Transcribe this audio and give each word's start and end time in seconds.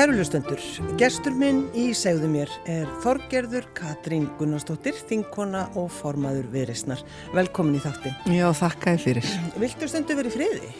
Kæru 0.00 0.14
hlustendur, 0.16 0.60
gestur 0.96 1.34
minn 1.36 1.58
í 1.76 1.90
segðu 1.92 2.30
mér 2.32 2.48
er 2.72 2.86
Þorgerður 3.02 3.66
Katrín 3.76 4.30
Gunnarsdóttir, 4.38 4.96
þingkona 5.10 5.66
og 5.76 5.90
formaður 5.92 6.46
viðreysnar. 6.54 7.02
Velkomin 7.36 7.76
í 7.76 7.82
þáttin. 7.84 8.14
Já, 8.32 8.46
þakka 8.56 8.94
þið 8.94 9.02
fyrir. 9.04 9.28
Viltu 9.60 9.90
stundu 9.92 10.16
verið 10.16 10.38
friði? 10.38 10.70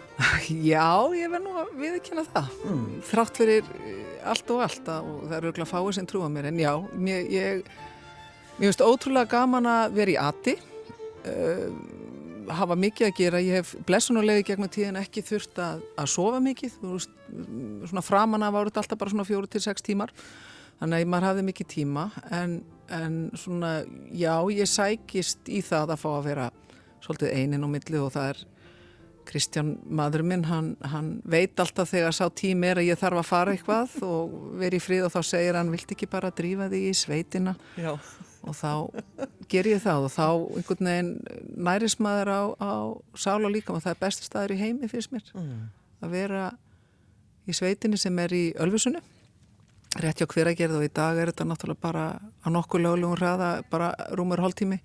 Já, 0.70 0.88
ég 1.18 1.28
verð 1.34 1.44
nú 1.44 1.52
að 1.60 1.76
viðkynna 1.82 2.24
það. 2.30 2.48
Mm. 2.70 2.88
Þrátt 3.10 3.42
fyrir 3.42 3.68
allt 4.32 4.56
og 4.56 4.64
allt 4.64 4.88
og 4.94 5.12
það 5.26 5.38
eru 5.42 5.52
að 5.52 5.72
fáið 5.74 5.92
sem 5.98 6.08
trúa 6.08 6.32
mér 6.32 6.48
en 6.48 6.64
já, 6.64 6.72
ég, 7.12 7.68
mér 8.56 8.70
finnst 8.70 8.86
ótrúlega 8.88 9.34
gaman 9.36 9.68
að 9.68 9.98
vera 10.00 10.16
í 10.16 10.20
ati. 10.30 10.56
Uh, 11.28 11.68
hafa 12.50 12.76
mikið 12.78 13.08
að 13.08 13.18
gera, 13.18 13.40
ég 13.42 13.60
hef 13.60 13.72
blessunarlegi 13.88 14.46
gegnum 14.50 14.70
tíðin 14.72 15.00
ekki 15.00 15.24
þurft 15.26 15.58
að, 15.62 15.82
að 16.00 16.08
sofa 16.12 16.40
mikið, 16.44 16.78
þú 16.80 16.94
veist, 16.94 17.18
svona 17.90 18.04
framan 18.04 18.46
af 18.46 18.58
árið 18.58 18.80
alltaf 18.82 19.00
bara 19.00 19.12
svona 19.12 19.26
fjóru 19.28 19.50
til 19.50 19.62
sex 19.64 19.84
tímar. 19.84 20.14
Þannig 20.80 21.04
að 21.04 21.12
maður 21.12 21.28
hafði 21.28 21.44
mikið 21.48 21.68
tíma. 21.70 22.06
En, 22.34 22.56
en 22.92 23.18
svona, 23.38 23.74
já, 24.10 24.34
ég 24.54 24.70
sækist 24.70 25.52
í 25.52 25.60
það 25.64 25.94
að 25.94 26.02
fá 26.02 26.08
að 26.14 26.26
vera 26.30 26.48
svolítið 27.02 27.36
einin 27.36 27.66
og 27.66 27.72
millið 27.72 28.06
og 28.06 28.16
það 28.16 28.32
er 28.32 28.42
Kristján 29.22 29.76
maður 29.86 30.24
minn, 30.26 30.42
hann, 30.50 30.72
hann 30.90 31.12
veit 31.30 31.60
alltaf 31.62 31.92
þegar 31.92 32.16
sá 32.16 32.24
tím 32.34 32.64
er 32.66 32.80
að 32.82 32.88
ég 32.88 32.98
þarf 32.98 33.20
að 33.20 33.28
fara 33.28 33.54
eitthvað 33.54 33.94
og 34.02 34.34
veri 34.58 34.80
í 34.80 34.82
frið 34.82 35.06
og 35.06 35.14
þá 35.14 35.20
segir 35.28 35.58
hann, 35.60 35.70
vilt 35.70 35.94
ekki 35.94 36.10
bara 36.10 36.32
drífa 36.34 36.66
þig 36.72 36.88
í 36.88 36.96
sveitina? 36.98 37.54
Já 37.78 37.94
og 38.42 38.56
þá 38.58 38.72
ger 39.52 39.68
ég 39.70 39.82
það 39.82 40.08
og 40.08 40.12
þá 40.14 40.26
einhvern 40.58 40.90
veginn 40.90 41.12
nærismæður 41.68 42.32
á, 42.32 42.42
á 42.58 42.72
sál 43.14 43.40
og 43.42 43.52
líka 43.54 43.74
og 43.74 43.82
það 43.84 43.94
er 43.94 44.02
besti 44.02 44.26
staður 44.26 44.56
í 44.56 44.60
heimi 44.62 44.90
fyrst 44.90 45.14
mér. 45.14 45.24
Mm. 45.38 45.70
að 46.02 46.14
vera 46.16 46.44
í 47.46 47.54
sveitinni 47.54 47.98
sem 47.98 48.18
er 48.22 48.34
í 48.34 48.44
Ölfusunni 48.62 49.02
rétt 50.02 50.22
hjá 50.22 50.26
hver 50.26 50.50
að 50.50 50.58
gera 50.58 50.72
það 50.72 50.80
og 50.80 50.86
í 50.86 50.94
dag 50.96 51.18
er 51.20 51.30
þetta 51.30 51.46
náttúrulega 51.48 51.84
bara 51.84 52.04
á 52.18 52.48
nokkuð 52.48 52.84
lögulegum 52.86 53.18
hraða 53.18 53.50
bara 53.70 53.92
rúmur 54.16 54.40
hóltími 54.40 54.78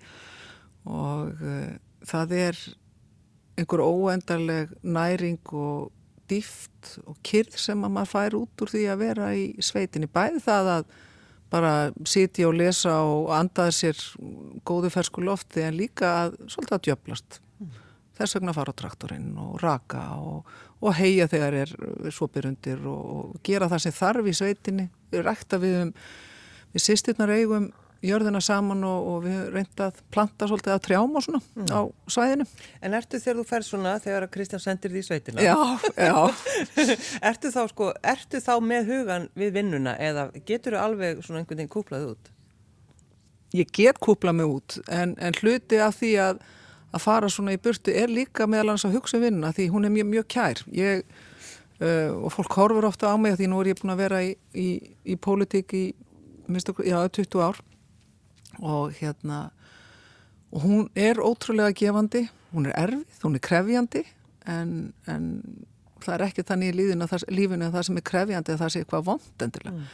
og 0.88 1.32
uh, 1.40 1.70
það 2.06 2.34
er 2.36 2.58
einhver 3.58 3.82
óendarleg 3.82 4.74
næring 4.82 5.40
og 5.56 5.88
dýft 6.28 6.98
og 7.08 7.16
kyrð 7.24 7.56
sem 7.58 7.84
að 7.84 7.94
maður 7.94 8.12
fær 8.12 8.36
út 8.38 8.62
úr 8.64 8.72
því 8.72 8.84
að 8.92 9.00
vera 9.00 9.28
í 9.34 9.46
sveitinni. 9.64 10.10
Bæði 10.12 10.42
það 10.44 10.72
að 10.76 10.90
bara 11.52 11.90
sitja 12.08 12.48
og 12.48 12.56
lesa 12.58 12.98
og 13.08 13.32
andaði 13.36 13.76
sér 13.76 14.04
góðu 14.68 14.92
fersku 14.92 15.24
lofti 15.24 15.64
en 15.64 15.78
líka 15.78 16.14
að 16.24 16.38
svolítið 16.46 16.76
að 16.76 16.86
djöblast 16.88 17.40
mm. 17.40 17.74
þess 18.20 18.38
vegna 18.38 18.56
fara 18.56 18.74
á 18.74 18.80
traktorinn 18.82 19.30
og 19.40 19.58
raka 19.62 20.04
og, 20.20 20.48
og 20.80 20.96
heia 21.00 21.28
þegar 21.30 21.60
er 21.64 21.74
svopirundir 22.14 22.84
og, 22.84 23.04
og 23.18 23.44
gera 23.46 23.70
það 23.72 23.86
sem 23.86 23.98
þarf 24.00 24.28
í 24.28 24.38
sveitinni 24.40 24.88
rækta 25.12 25.60
við 25.62 25.84
um 25.86 25.94
við 26.74 26.84
sýstirnar 26.84 27.32
eigum 27.32 27.70
jörðina 28.04 28.40
saman 28.42 28.84
og, 28.86 29.06
og 29.10 29.22
við 29.24 29.38
reyndað 29.54 30.00
planta 30.14 30.46
svolítið 30.46 30.74
að 30.76 30.82
trjám 30.86 31.16
og 31.18 31.24
svona 31.24 31.40
mm. 31.42 31.70
á 31.74 31.80
svæðinu. 32.14 32.46
En 32.84 32.94
ertu 32.94 33.18
þegar 33.18 33.40
þú 33.40 33.44
fer 33.48 33.66
svona 33.66 33.94
þegar 34.02 34.26
Kristján 34.34 34.62
sendir 34.62 34.92
því 34.94 35.02
sveitina? 35.06 35.42
Já, 35.42 35.56
já. 35.98 36.18
ertu, 37.30 37.50
þá, 37.54 37.62
sko, 37.72 37.90
ertu 38.14 38.42
þá 38.44 38.52
með 38.62 38.92
hugan 38.92 39.28
við 39.38 39.56
vinnuna 39.58 39.96
eða 39.98 40.28
getur 40.46 40.76
þú 40.76 40.82
alveg 40.84 41.24
svona 41.26 41.42
einhvern 41.42 41.58
veginn 41.58 41.72
kúplað 41.74 42.06
út? 42.12 42.30
Ég 43.56 43.70
get 43.74 43.98
kúplað 44.04 44.38
mig 44.38 44.52
út 44.52 44.78
en, 44.92 45.16
en 45.18 45.38
hluti 45.40 45.80
af 45.82 45.98
því 45.98 46.12
að, 46.22 46.42
að 46.94 47.02
fara 47.02 47.30
svona 47.32 47.56
í 47.56 47.62
burtu 47.64 47.94
er 47.96 48.12
líka 48.12 48.46
meðal 48.46 48.76
hans 48.76 48.86
að 48.86 49.00
hugsa 49.00 49.18
um 49.18 49.24
vinnuna 49.26 49.50
því 49.56 49.70
hún 49.74 49.88
er 49.88 49.94
mjög, 49.96 50.12
mjög 50.12 50.28
kær. 50.36 50.62
Ég, 50.76 51.02
uh, 51.82 52.12
og 52.14 52.30
fólk 52.36 52.60
horfur 52.60 52.86
ofta 52.86 53.10
á 53.10 53.16
mig 53.18 53.40
því 53.40 53.50
nú 53.50 53.64
er 53.64 53.72
ég 53.72 53.80
búin 53.80 53.96
að 53.96 54.04
vera 54.04 54.22
í, 54.22 54.36
í, 54.54 54.68
í 55.02 55.18
pólitík 55.18 55.74
í 55.74 55.88
minnst 56.48 56.70
okkur, 56.70 56.86
já, 56.86 57.00
20 57.18 57.42
ár 57.42 57.58
og 58.58 58.92
hérna 58.98 59.48
og 60.48 60.62
hún 60.64 60.86
er 60.96 61.20
ótrúlega 61.20 61.76
gefandi 61.76 62.28
hún 62.54 62.68
er 62.68 62.76
erfið, 62.80 63.18
hún 63.24 63.36
er 63.36 63.44
krefjandi 63.44 64.04
en, 64.48 64.70
en 65.10 65.26
það 66.04 66.14
er 66.14 66.26
ekki 66.28 66.44
þannig 66.48 66.72
í 66.72 66.76
lífinu 66.78 67.08
að 67.08 67.26
lífinu 67.34 67.68
að 67.68 67.76
það 67.76 67.88
sem 67.88 68.00
er 68.00 68.06
krefjandi 68.10 68.54
að 68.54 68.62
það 68.62 68.72
sé 68.72 68.82
eitthvað 68.82 69.06
vond 69.08 69.44
endilega. 69.46 69.74
Mm. 69.74 69.86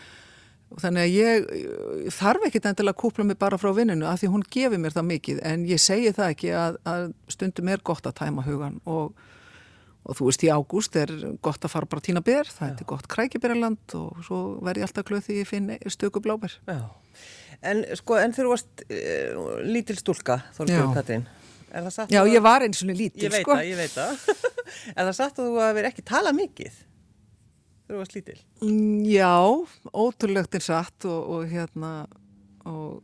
og 0.74 0.82
þannig 0.82 1.04
að 1.04 1.14
ég 1.14 2.10
þarf 2.14 2.48
ekki 2.48 2.62
endilega 2.62 2.94
að 2.94 3.00
kúpla 3.02 3.28
mig 3.28 3.38
bara 3.40 3.60
frá 3.60 3.70
vinninu 3.76 4.08
af 4.10 4.22
því 4.22 4.32
hún 4.32 4.48
gefur 4.56 4.82
mér 4.82 4.96
það 4.96 5.08
mikið. 5.10 5.44
En 5.50 5.68
ég 5.68 5.82
segi 5.82 6.10
það 6.16 6.34
ekki 6.34 6.50
að, 6.58 6.80
að 6.90 7.06
stundum 7.34 7.70
er 7.70 7.84
gott 7.90 8.08
að 8.10 8.18
tæma 8.22 8.46
hugan 8.46 8.80
og, 8.90 9.14
og 10.04 10.18
þú 10.18 10.28
veist 10.30 10.46
í 10.46 10.50
ágúst 10.50 10.98
er 11.00 11.14
gott 11.44 11.64
að 11.64 11.74
fara 11.76 11.90
bara 11.90 12.04
tína 12.04 12.24
ber, 12.24 12.50
það 12.50 12.74
er 12.74 12.90
gott 12.90 13.08
krækiberaland 13.10 13.96
og 13.98 14.26
svo 14.26 14.42
verði 14.66 14.84
ég 14.84 14.90
alltaf 14.90 15.08
glöð 15.08 15.26
því 15.28 15.40
ég 15.40 15.50
finn 15.50 15.72
stöku 15.94 16.22
bláber. 16.24 16.58
Já 16.66 16.84
En 17.64 17.84
sko, 17.96 18.18
en 18.20 18.34
þú 18.36 18.50
varst 18.50 18.84
uh, 18.88 19.60
lítil 19.64 19.96
stúlka, 20.00 20.42
Þorgjörg 20.56 20.98
Katrín? 20.98 21.28
Já, 22.12 22.20
ég 22.30 22.42
var 22.44 22.62
eins 22.62 22.84
og 22.84 22.90
lítil, 22.94 23.26
ég 23.26 23.40
sko. 23.40 23.56
Ég 23.58 23.78
veit 23.80 23.94
það, 23.94 24.10
ég 24.14 24.26
veit 24.26 24.34
það. 24.34 24.50
er 24.96 25.08
það 25.08 25.14
satt 25.18 25.38
að 25.40 25.48
þú 25.48 25.62
hefur 25.64 25.88
ekki 25.90 26.04
talað 26.06 26.36
mikið 26.38 26.82
þú 27.88 27.98
varst 28.00 28.14
lítil? 28.16 28.38
Mm, 28.64 29.02
já, 29.08 29.32
ótrúlegt 29.92 30.54
er 30.56 30.64
satt 30.64 31.06
og, 31.08 31.26
og 31.34 31.50
hérna, 31.50 31.90
og, 32.68 33.02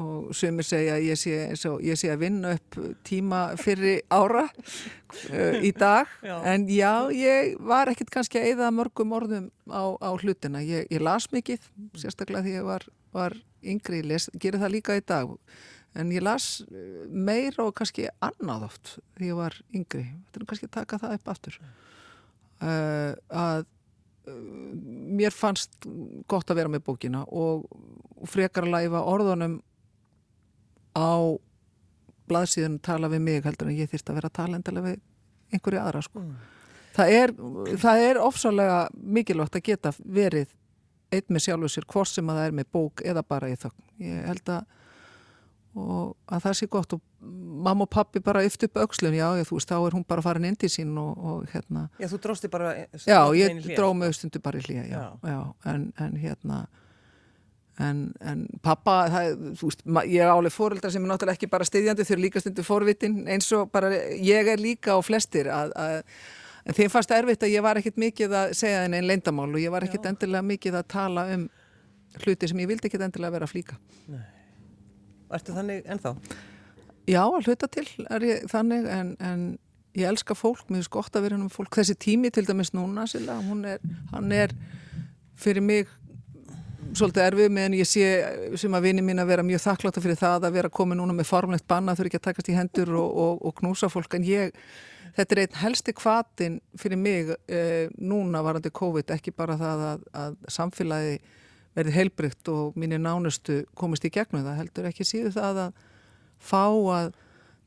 og 0.00 0.34
sumir 0.36 0.66
segja 0.66 0.98
að 0.98 1.06
ég 1.08 1.20
sé, 1.20 1.38
svo, 1.60 1.76
ég 1.84 1.98
sé 1.98 2.10
að 2.12 2.24
vinna 2.26 2.54
upp 2.58 2.78
tíma 3.06 3.44
fyrir 3.60 4.02
ára 4.12 4.44
uh, 4.50 5.56
í 5.64 5.72
dag. 5.76 6.10
Já. 6.28 6.36
En 6.50 6.68
já, 6.68 7.08
ég 7.14 7.56
var 7.64 7.90
ekkert 7.92 8.12
kannski 8.12 8.40
að 8.40 8.54
eða 8.54 8.70
mörgum 8.74 9.14
orðum 9.16 9.48
á, 9.70 9.96
á 9.96 10.10
hlutina. 10.18 10.62
Ég, 10.64 10.88
ég 10.92 11.04
las 11.04 11.30
mikið, 11.32 11.64
sérstaklega 12.00 12.44
því 12.44 12.58
ég 12.58 12.68
var, 12.68 12.88
var 13.14 13.36
yngri, 13.72 14.02
les, 14.06 14.28
gerir 14.40 14.60
það 14.62 14.74
líka 14.76 14.98
í 14.98 15.04
dag 15.06 15.32
en 15.94 16.10
ég 16.14 16.24
las 16.24 16.64
eh, 16.66 17.04
meira 17.08 17.68
og 17.68 17.74
kannski 17.78 18.08
annað 18.24 18.66
oft 18.68 18.96
því 19.16 19.30
ég 19.30 19.38
var 19.38 19.58
yngri, 19.74 20.04
þetta 20.26 20.40
er 20.40 20.48
kannski 20.50 20.68
að 20.70 20.76
taka 20.78 21.00
það 21.02 21.16
upp 21.18 21.30
aftur 21.34 21.58
uh, 21.60 23.12
að 23.44 23.64
uh, 23.64 24.40
mér 25.20 25.34
fannst 25.34 25.88
gott 26.30 26.50
að 26.50 26.62
vera 26.62 26.72
með 26.74 26.86
bókina 26.88 27.24
og, 27.28 27.68
frekar 28.24 28.64
að 28.64 28.72
læfa 28.72 29.02
orðunum 29.04 29.58
á 30.96 31.36
blaðsíðan 32.30 32.78
tala 32.80 33.10
við 33.12 33.20
mig 33.20 33.44
heldur 33.44 33.68
en 33.68 33.76
ég 33.76 33.90
þýrst 33.90 34.08
að 34.08 34.20
vera 34.20 34.30
að 34.30 34.38
tala 34.38 34.56
endilega 34.56 34.94
við 34.94 35.02
einhverju 35.52 35.80
aðra 35.82 36.00
sko. 36.06 36.22
Mm. 36.22 36.38
Það 36.94 37.12
er, 37.18 37.32
það 37.82 38.02
er 38.06 38.20
ofsalega 38.22 38.78
mikilvægt 38.94 39.58
að 39.58 39.66
geta 39.66 39.92
verið 39.98 40.54
eitt 41.14 41.32
með 41.32 41.46
sjálfu 41.46 41.72
sér 41.72 41.88
hvort 41.90 42.10
sem 42.10 42.30
að 42.30 42.40
það 42.40 42.50
er 42.50 42.56
með 42.60 42.70
bók 42.76 43.04
eða 43.04 43.24
bara 43.26 43.50
í 43.52 43.58
þögn. 43.60 43.82
Ég 44.04 44.28
held 44.28 44.52
að, 44.54 44.78
að 45.74 46.46
það 46.46 46.56
sé 46.60 46.70
gott 46.70 46.96
og 46.96 47.02
mamma 47.64 47.86
og 47.86 47.90
pappi 47.90 48.20
bara 48.24 48.44
yfti 48.44 48.68
upp 48.68 48.82
aukslun, 48.84 49.16
já, 49.16 49.26
ég, 49.38 49.48
þú 49.48 49.58
veist, 49.58 49.70
þá 49.70 49.76
er 49.78 49.96
hún 49.96 50.06
bara 50.08 50.24
farin 50.24 50.46
inn 50.48 50.58
til 50.60 50.70
sín 50.72 50.94
og, 51.00 51.12
og 51.16 51.50
hérna. 51.54 51.86
Já, 52.02 52.08
þú 52.12 52.20
drósti 52.26 52.50
bara 52.52 52.74
Já, 53.00 53.20
ég 53.38 53.60
dróð 53.72 53.94
mig 54.00 54.16
stundu 54.18 54.42
bara 54.44 54.60
í 54.60 54.66
hlýja, 54.66 54.86
já, 54.90 54.98
já, 55.00 55.30
já, 55.32 55.38
en, 55.72 55.86
en 56.04 56.18
hérna 56.20 56.64
en, 57.82 58.04
en 58.22 58.44
pappa, 58.62 58.96
það, 59.10 59.42
þú 59.58 59.70
veist, 59.70 59.84
ég 60.10 60.22
er 60.22 60.30
áleg 60.30 60.54
fóreldrar 60.54 60.92
sem 60.94 61.04
er 61.04 61.10
náttúrulega 61.10 61.38
ekki 61.38 61.50
bara 61.50 61.66
stiðjandi, 61.66 62.06
þau 62.06 62.14
eru 62.14 62.24
líka 62.26 62.42
stundu 62.42 62.64
fórvitin 62.66 63.20
eins 63.30 63.50
og 63.56 63.70
bara 63.74 63.90
ég 64.14 64.50
er 64.52 64.62
líka 64.62 64.94
á 64.94 65.00
flestir 65.04 65.50
að, 65.52 65.74
að 65.74 65.96
En 66.64 66.76
þeim 66.76 66.92
fannst 66.92 67.12
erfitt 67.12 67.44
að 67.44 67.52
ég 67.52 67.64
var 67.64 67.80
ekkit 67.80 67.98
mikið 68.00 68.34
að 68.38 68.54
segja 68.56 68.84
þenni 68.84 69.00
einn 69.00 69.08
leindamál 69.10 69.50
og 69.50 69.60
ég 69.60 69.72
var 69.74 69.84
ekkit 69.84 70.06
Já. 70.06 70.10
endilega 70.14 70.48
mikið 70.48 70.78
að 70.80 70.86
tala 70.94 71.26
um 71.34 71.48
hluti 72.22 72.48
sem 72.48 72.62
ég 72.62 72.70
vildi 72.70 72.88
ekkit 72.88 73.04
endilega 73.04 73.34
vera 73.34 73.48
að 73.48 73.52
flíka. 73.52 73.76
Nei. 74.08 74.22
Ertu 75.34 75.56
þannig 75.56 75.90
ennþá? 75.90 76.14
Já, 77.10 77.20
að 77.26 77.50
hluta 77.50 77.68
til 77.68 77.86
er 78.08 78.24
ég 78.24 78.46
þannig 78.48 78.88
en, 78.88 79.10
en 79.20 79.42
ég 79.98 80.08
elska 80.08 80.36
fólk, 80.38 80.64
mér 80.70 80.80
finnst 80.80 80.94
gott 80.94 81.18
að 81.18 81.26
vera 81.26 81.36
um 81.36 81.50
fólk. 81.52 81.74
Þessi 81.76 81.98
tími 82.00 82.30
til 82.32 82.46
dæmis 82.48 82.72
núna, 82.72 83.04
Silla, 83.10 83.36
er, 83.68 83.84
hann 84.14 84.32
er 84.32 84.56
fyrir 85.36 85.64
mig 85.64 85.90
svolítið 86.94 87.24
erfið 87.24 87.52
meðan 87.54 87.76
ég 87.78 87.88
sé 87.88 88.08
sem 88.60 88.74
að 88.76 88.88
vini 88.88 89.04
mín 89.04 89.20
að 89.22 89.30
vera 89.32 89.44
mjög 89.46 89.62
þakkláta 89.64 90.02
fyrir 90.04 90.18
það 90.20 90.48
að 90.48 90.56
vera 90.58 90.72
komið 90.72 91.00
núna 91.00 91.16
með 91.16 91.28
formlegt 91.30 91.66
banna 91.70 91.94
þurfi 91.96 92.12
ekki 92.12 92.20
að 92.20 92.26
takast 92.28 92.50
í 92.52 92.56
hendur 92.56 92.92
og, 93.00 93.16
og, 93.24 93.40
og 93.48 93.56
knúsa 93.58 93.90
fólk 93.90 94.14
en 94.18 94.26
ég 94.28 94.54
Þetta 95.14 95.34
er 95.34 95.42
einn 95.44 95.58
helsti 95.62 95.94
kvatin 95.94 96.60
fyrir 96.80 96.98
mig 96.98 97.32
eh, 97.46 97.90
núna 97.98 98.42
varandi 98.42 98.72
COVID, 98.74 99.12
ekki 99.14 99.34
bara 99.36 99.56
það 99.60 99.84
að, 99.88 100.06
að 100.24 100.38
samfélagi 100.56 101.18
verði 101.74 101.96
heilbrygt 101.96 102.50
og 102.50 102.78
mínir 102.78 103.02
nánustu 103.02 103.62
komist 103.78 104.06
í 104.06 104.12
gegnum 104.14 104.44
það, 104.44 104.58
heldur 104.62 104.88
ekki 104.90 105.06
síðu 105.06 105.34
það 105.34 105.60
að 105.66 105.84
fá 106.44 106.64
að 106.64 107.12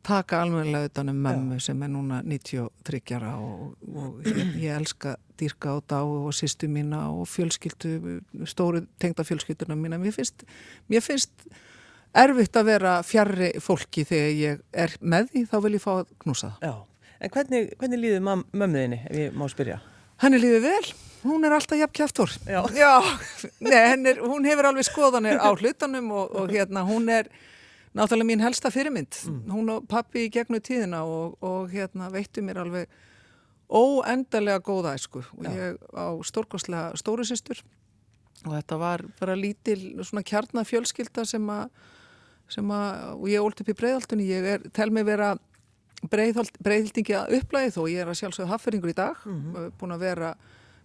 taka 0.08 0.42
alveglega 0.42 0.88
utan 0.88 1.12
um 1.12 1.18
mömmu 1.24 1.60
sem 1.60 1.82
er 1.84 1.92
núna 1.92 2.22
93 2.24 3.02
ára 3.18 3.34
og, 3.44 3.74
og 3.92 4.28
ég, 4.28 4.54
ég 4.64 4.76
elska 4.78 5.18
dýrka 5.40 5.76
á 5.76 5.78
dag 5.84 6.08
og 6.08 6.30
sýstu 6.36 6.70
mína 6.72 7.08
og 7.12 7.28
fjölskyldu, 7.28 8.20
stóru 8.48 8.86
tengda 9.02 9.26
fjölskylduna 9.28 9.76
mína. 9.76 10.00
Mér 10.02 10.16
finnst, 10.16 10.46
mér 10.88 11.04
finnst 11.04 11.48
erfitt 12.18 12.56
að 12.56 12.70
vera 12.72 12.94
fjarrri 13.06 13.52
fólki 13.62 14.06
þegar 14.08 14.38
ég 14.38 14.64
er 14.72 14.96
með 15.02 15.34
því, 15.34 15.44
þá 15.52 15.58
vil 15.66 15.74
ég 15.76 15.84
fá 15.84 15.92
að 15.98 16.14
knúsa 16.24 16.54
það. 16.56 16.70
Já. 16.70 16.97
En 17.18 17.34
hvernig, 17.34 17.74
hvernig 17.80 18.02
líður 18.02 18.24
mömmuðinni, 18.28 19.02
ef 19.10 19.20
ég 19.20 19.36
má 19.38 19.46
spyrja? 19.52 19.80
Henni 20.22 20.42
líður 20.42 20.66
vel. 20.68 20.94
hún 21.28 21.44
er 21.46 21.54
alltaf 21.58 21.80
jafn 21.80 21.96
kæftur. 21.98 22.32
Já. 22.48 22.62
Já, 22.84 22.94
nei, 23.60 24.12
er, 24.12 24.22
hún 24.22 24.46
hefur 24.48 24.70
alveg 24.70 24.86
skoðanir 24.88 25.42
á 25.42 25.50
hlutanum 25.52 26.12
og, 26.14 26.36
og 26.38 26.54
hérna 26.54 26.86
hún 26.88 27.10
er 27.12 27.28
náttúrulega 27.98 28.30
mín 28.30 28.44
helsta 28.46 28.72
fyrirmynd. 28.72 29.18
Mm. 29.26 29.42
Hún 29.52 29.74
og 29.74 29.90
pappi 29.90 30.28
í 30.28 30.32
gegnum 30.32 30.62
tíðina 30.64 31.04
og, 31.04 31.36
og 31.44 31.74
hérna 31.74 32.12
veittu 32.14 32.46
mér 32.46 32.62
alveg 32.64 32.88
óendarlega 33.68 34.64
góða 34.64 34.96
æsku 34.96 35.26
og 35.26 35.50
ég 35.52 35.76
á 35.92 36.16
stórkoslega 36.24 36.96
stórisistur 36.96 37.60
og 38.46 38.54
þetta 38.54 38.78
var 38.80 39.04
bara 39.20 39.36
lítil 39.36 39.98
svona 40.08 40.24
kjarnafjölskylda 40.24 41.26
sem 41.28 41.50
að 41.52 41.68
sem 42.48 42.70
að, 42.72 43.00
og 43.18 43.26
ég 43.28 43.44
óldi 43.44 43.64
upp 43.64 43.72
í 43.74 43.76
breyðaldunni, 43.76 44.28
ég 44.30 44.46
er, 44.54 44.62
tel 44.72 44.88
mig 44.96 45.04
vera 45.04 45.34
breyðhildingi 46.06 47.16
að 47.18 47.36
upplæði 47.40 47.74
þó 47.74 47.82
ég 47.90 48.04
er 48.04 48.12
að 48.12 48.20
sjálfsögða 48.22 48.52
hafferingur 48.54 48.94
í 48.94 48.98
dag 48.98 49.18
mm 49.26 49.38
-hmm. 49.38 49.72
búin 49.80 49.96
að 49.96 50.06
vera 50.06 50.36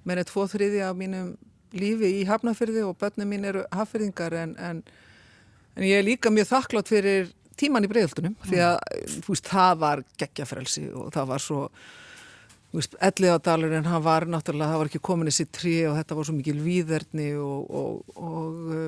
með 0.05 0.25
tvo 0.31 0.47
þriði 0.49 0.83
af 0.87 0.97
mínum 0.97 1.35
lífi 1.73 2.21
í 2.21 2.25
hafnafyrði 2.29 2.85
og 2.85 2.99
börnum 3.01 3.29
mín 3.29 3.45
eru 3.49 3.65
hafferingar 3.73 4.33
en, 4.33 4.57
en, 4.59 4.83
en 5.77 5.85
ég 5.85 5.99
er 5.99 6.05
líka 6.05 6.31
mjög 6.31 6.51
þakklátt 6.51 6.89
fyrir 6.89 7.33
tíman 7.57 7.85
í 7.85 7.91
breyðhildunum 7.91 8.37
mm. 8.37 8.49
því 8.49 8.63
að 8.67 8.79
veist, 9.29 9.49
það 9.49 9.77
var 9.79 10.05
geggjafrelsi 10.21 10.89
og 10.93 11.13
það 11.15 11.29
var 11.33 11.45
svo 11.45 11.61
elliðadalur 13.01 13.75
en 13.77 13.85
hann 13.85 14.05
var 14.05 14.25
náttúrulega, 14.25 14.73
það 14.73 14.81
var 14.81 14.91
ekki 14.91 15.03
komin 15.05 15.29
þessi 15.29 15.47
trí 15.53 15.75
og 15.91 15.97
þetta 15.99 16.17
var 16.17 16.29
svo 16.29 16.37
mikil 16.39 16.57
výðerni 16.65 17.29
og, 17.37 17.75
og, 17.81 18.17
og 18.17 18.73
uh, 18.73 18.87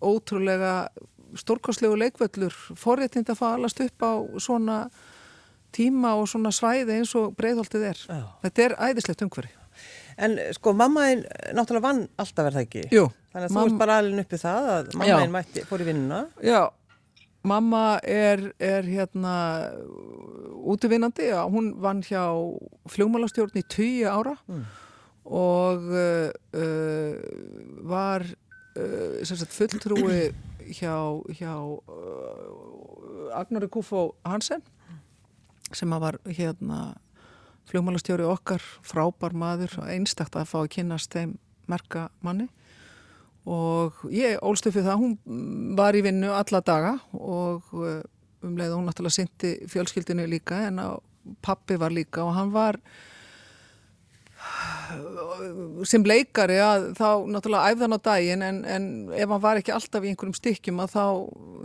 ótrúlega 0.00 0.88
stórkoslegu 1.36 1.98
leikvöllur 2.00 2.54
forréttind 2.78 3.28
að 3.28 3.40
falast 3.42 3.82
upp 3.84 4.04
á 4.04 4.12
svona 4.40 4.78
tíma 5.74 6.14
og 6.18 6.28
svona 6.30 6.52
svæði 6.54 6.98
eins 6.98 7.14
og 7.18 7.34
breyðholtið 7.38 7.86
er. 7.90 8.02
Já. 8.08 8.24
Þetta 8.44 8.64
er 8.64 8.76
æðislegt 8.88 9.24
umhverfi. 9.26 9.54
En 10.18 10.34
sko 10.56 10.72
mammaðin 10.74 11.22
náttúrulega 11.54 11.84
vann 11.84 12.02
alltaf 12.18 12.48
verða 12.48 12.64
ekki. 12.64 12.88
Jú. 12.90 13.06
Þannig 13.30 13.46
að 13.46 13.54
þú 13.54 13.64
erst 13.68 13.78
bara 13.78 13.98
alveg 14.02 14.26
uppið 14.26 14.42
það 14.42 14.70
að 14.72 14.90
mammaðin 14.98 15.34
mætti 15.36 15.64
fór 15.68 15.84
í 15.84 15.86
vinnuna. 15.86 16.20
Já, 16.42 16.62
mamma 17.46 17.82
er, 18.02 18.42
er 18.58 18.88
hérna 18.88 19.34
útvinnandi, 20.68 21.28
já, 21.30 21.42
hún 21.46 21.72
vann 21.80 22.02
hjá 22.02 22.24
fljómalastjórn 22.90 23.58
í 23.58 23.64
20 23.64 24.10
ára 24.10 24.34
mm. 24.48 24.64
og 25.38 25.86
uh, 25.92 26.28
uh, 26.58 27.14
var 27.88 28.26
uh, 28.26 29.22
sagt, 29.22 29.54
fulltrúi 29.54 30.32
hjá, 30.74 30.96
hjá 31.38 31.54
uh, 31.54 33.38
Agnari 33.38 33.70
Kúfó 33.70 34.10
Hansen 34.26 34.64
sem 35.76 35.92
að 35.92 36.04
var 36.04 36.18
hérna 36.26 36.78
fljómalastjóri 37.68 38.24
okkar, 38.24 38.62
frábær 38.86 39.34
maður 39.36 39.74
og 39.82 39.90
einstakt 39.92 40.36
að 40.38 40.48
fá 40.48 40.58
að 40.62 40.70
kynast 40.78 41.12
þeim 41.12 41.36
merka 41.68 42.08
manni 42.24 42.48
og 43.48 44.00
ég 44.12 44.40
ólstu 44.44 44.72
fyrir 44.72 44.88
það, 44.88 45.02
hún 45.02 45.76
var 45.76 45.96
í 45.96 46.02
vinnu 46.04 46.32
alla 46.36 46.60
daga 46.64 46.94
og 47.16 47.68
uh, 47.76 48.00
umleið 48.44 48.74
hún 48.76 48.88
náttúrulega 48.88 49.16
syndi 49.18 49.52
fjölskyldinu 49.70 50.26
líka 50.28 50.66
en 50.68 50.80
pappi 51.44 51.78
var 51.80 51.92
líka 51.94 52.24
og 52.24 52.34
hann 52.36 52.52
var 52.54 52.78
sem 55.88 56.04
leikari 56.06 56.58
að 56.62 56.90
þá 56.98 57.08
náttúrulega 57.30 57.72
æfðan 57.72 57.96
á 57.96 57.98
daginn 58.08 58.44
en, 58.46 58.60
en 58.68 58.86
ef 59.14 59.32
hann 59.32 59.42
var 59.44 59.60
ekki 59.60 59.74
alltaf 59.74 60.04
í 60.04 60.12
einhverjum 60.12 60.36
stykkjum 60.36 60.82
að 60.84 60.94
þá, 60.94 61.04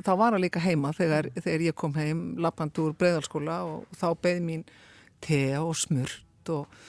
þá 0.05 0.11
var 0.21 0.35
hann 0.35 0.43
líka 0.43 0.63
heima 0.63 0.93
þegar, 0.97 1.29
þegar 1.39 1.65
ég 1.67 1.77
kom 1.79 1.95
heim 1.97 2.23
lappand 2.43 2.79
úr 2.83 2.95
breyðalskóla 2.99 3.59
og 3.69 3.99
þá 3.99 4.07
beði 4.23 4.43
mín 4.47 4.65
tea 5.23 5.61
og 5.63 5.75
smurt 5.79 6.53
og, 6.53 6.81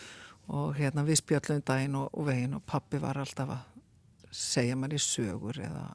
og 0.51 0.73
hérna 0.79 1.07
við 1.07 1.23
spjöllum 1.23 1.63
daginn 1.67 1.99
og, 2.01 2.09
og 2.13 2.29
veginn 2.31 2.57
og 2.59 2.65
pappi 2.69 3.03
var 3.03 3.21
alltaf 3.23 3.55
að 3.55 3.63
segja 4.35 4.79
mér 4.79 4.97
í 4.97 5.03
sögur 5.03 5.61
eða 5.63 5.87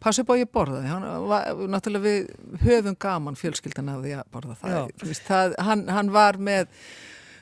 passu 0.00 0.24
bá 0.26 0.34
ég 0.38 0.48
borðaði. 0.52 0.88
Hann, 0.90 1.06
var, 1.28 1.62
náttúrulega 1.70 2.06
við 2.06 2.60
höfum 2.64 2.96
gaman 3.00 3.38
fjölskyldan 3.38 3.92
af 3.92 4.02
því 4.04 4.16
að 4.16 4.34
borða 4.34 4.56
það, 4.60 4.92
það 5.28 5.56
hann, 5.66 5.86
hann 5.92 6.12
var 6.14 6.40
með 6.40 6.70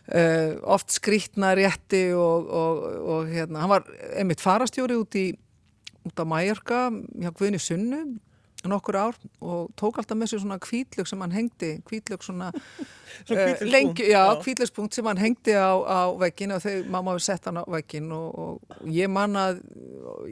Uh, 0.08 0.56
oft 0.64 0.88
skrítna 0.88 1.50
rétti 1.52 2.06
og, 2.16 2.46
og, 2.48 2.84
og 3.12 3.26
hérna, 3.28 3.60
hann 3.60 3.72
var 3.74 3.82
einmitt 4.16 4.40
farastjóri 4.40 4.96
út 4.96 5.18
í 5.20 5.26
út 6.08 6.16
á 6.16 6.24
Mæjarka 6.24 6.86
hjá 7.20 7.28
Guðni 7.36 7.60
Sunnu 7.60 8.00
nokkur 8.66 8.96
ár 8.98 9.18
og 9.38 9.68
tók 9.78 10.00
alltaf 10.00 10.18
með 10.18 10.32
sér 10.32 10.42
svona 10.42 10.58
kvítlög 10.62 11.06
sem 11.06 11.20
hann 11.22 11.34
hengdi 11.34 11.70
kvítlög 11.86 12.24
svona 12.26 12.48
uh, 13.30 13.62
lengi, 13.62 14.08
já, 14.10 14.22
kvítlögspunkt 14.42 14.96
sem 14.96 15.06
hann 15.06 15.20
hengdi 15.20 15.54
á, 15.54 15.78
á 15.78 16.10
veggin 16.18 16.56
og 16.56 16.64
þau, 16.64 16.74
mamma 16.90 17.14
hefði 17.14 17.26
sett 17.28 17.46
hann 17.46 17.60
á 17.62 17.64
veggin 17.70 18.10
og, 18.16 18.26
og 18.34 18.90
ég 18.90 19.10
man 19.12 19.38
að 19.38 19.62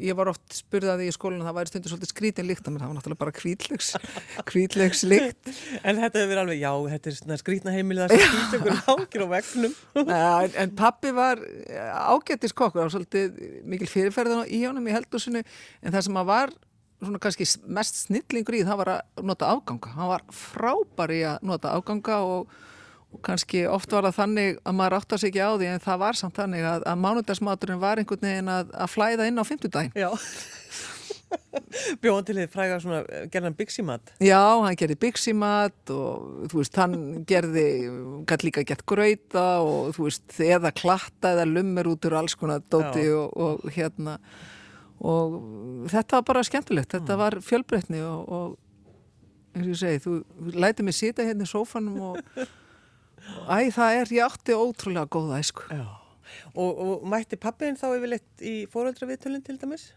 ég 0.02 0.18
var 0.18 0.32
oft 0.32 0.58
spurðaði 0.58 1.06
í 1.06 1.14
skólinu 1.14 1.46
það 1.46 1.58
væri 1.60 1.72
stundur 1.72 1.94
svolítið 1.94 2.12
skrítin 2.12 2.50
líkt 2.50 2.66
það 2.66 2.80
var 2.80 2.96
náttúrulega 2.98 3.22
bara 3.22 3.36
kvítlögs 3.36 3.94
kvítlögs 4.50 5.06
líkt 5.10 5.54
En 5.86 5.98
þetta 6.00 6.18
hefur 6.18 6.30
verið 6.32 6.42
alveg, 6.42 6.60
já, 6.60 6.72
þetta 6.92 7.10
er 7.10 7.16
svona 7.20 7.38
skrítna 7.40 7.74
heimilið 7.74 8.06
að 8.06 8.26
kvítlögur 8.26 8.78
hangir 8.88 9.24
á 9.24 9.28
veggnum. 9.30 9.74
En, 10.02 10.54
en 10.62 10.72
pappi 10.78 11.12
var 11.14 11.42
ágættis 12.16 12.54
kokkur 12.56 12.90
á 12.90 12.92
svolítið 12.92 13.38
mikil 13.68 13.90
fyrirferðan 13.90 14.46
í 14.50 14.62
honum 14.66 14.86
í 14.88 14.94
heldusinu 14.94 15.42
en 15.42 15.94
það 15.94 16.06
sem 16.08 16.20
að 16.20 16.30
var 16.32 16.54
svona 17.00 17.20
kannski 17.22 17.46
mest 17.78 18.00
snillingur 18.06 18.58
í 18.58 18.64
það 18.66 18.80
var 18.82 18.92
að 18.96 19.26
nota 19.28 19.50
afganga. 19.52 19.92
Hann 19.96 20.12
var 20.12 20.24
frábær 20.32 21.12
í 21.14 21.20
að 21.28 21.46
nota 21.50 21.74
afganga 21.76 22.20
og, 22.24 22.52
og 23.12 23.22
kannski 23.26 23.64
oft 23.70 23.92
var 23.92 24.08
það 24.08 24.20
þannig 24.20 24.60
að 24.62 24.78
maður 24.80 24.98
átti 25.00 25.16
að 25.16 25.24
segja 25.24 25.32
ekki 25.32 25.46
á 25.46 25.50
því 25.56 25.70
en 25.72 25.86
það 25.86 26.02
var 26.04 26.20
samt 26.20 26.40
þannig 26.40 26.68
að, 26.72 26.86
að 26.92 27.00
mánudagsmaturinn 27.04 27.82
var 27.82 28.02
einhvern 28.02 28.28
veginn 28.30 28.52
að, 28.52 28.76
að 28.76 28.92
flæða 28.94 29.30
inn 29.30 29.42
á 29.42 29.44
fymtudagin 29.48 29.96
Já. 29.96 30.10
Bjóðan 32.02 32.26
til 32.26 32.36
því 32.36 32.44
fræga 32.52 32.76
svona, 32.82 32.98
gerði 33.32 33.48
hann 33.48 33.56
byggsimat? 33.58 34.12
Já, 34.22 34.42
hann 34.62 34.78
gerði 34.78 34.96
byggsimat 35.02 35.92
og 35.94 36.50
þú 36.52 36.60
veist, 36.60 36.78
hann 36.80 36.98
gerði 37.28 37.64
gæti 38.28 38.48
líka 38.48 38.64
gett 38.68 38.84
gröita 38.88 39.46
og 39.64 39.96
þú 39.96 40.06
veist, 40.06 40.26
eða 40.42 40.72
klatta 40.76 41.34
eða 41.34 41.48
lummer 41.50 41.90
út 41.90 42.06
úr 42.08 42.18
alls 42.20 42.36
konar 42.38 42.62
dóti 42.70 43.08
og, 43.14 43.34
og 43.34 43.74
hérna 43.74 44.18
og 45.00 45.34
þetta 45.92 46.20
var 46.20 46.28
bara 46.30 46.44
skemmtilegt 46.46 46.94
þetta 46.96 47.16
mm. 47.16 47.20
var 47.20 47.38
fjölbreytni 47.44 48.00
og, 48.06 48.30
og 48.32 49.56
eins 49.56 49.66
og 49.66 49.72
ég 49.72 49.80
segi, 49.80 50.02
þú 50.04 50.54
lætið 50.56 50.88
mig 50.88 50.96
sita 50.96 51.26
hérna 51.26 51.46
í 51.46 51.50
sófanum 51.50 52.00
og 52.12 52.20
æ, 53.50 53.68
það 53.74 54.00
er, 54.00 54.16
ég 54.16 54.26
átti 54.26 54.56
ótrúlega 54.56 55.08
góða 55.10 55.40
æsku 55.42 55.68
og, 56.54 56.70
og 56.70 57.06
mætti 57.10 57.38
pappin 57.40 57.78
þá 57.78 57.88
yfirleitt 57.94 58.44
í 58.44 58.56
fóröldraviðtölinn 58.72 59.44
til 59.46 59.58
dæmis? 59.60 59.90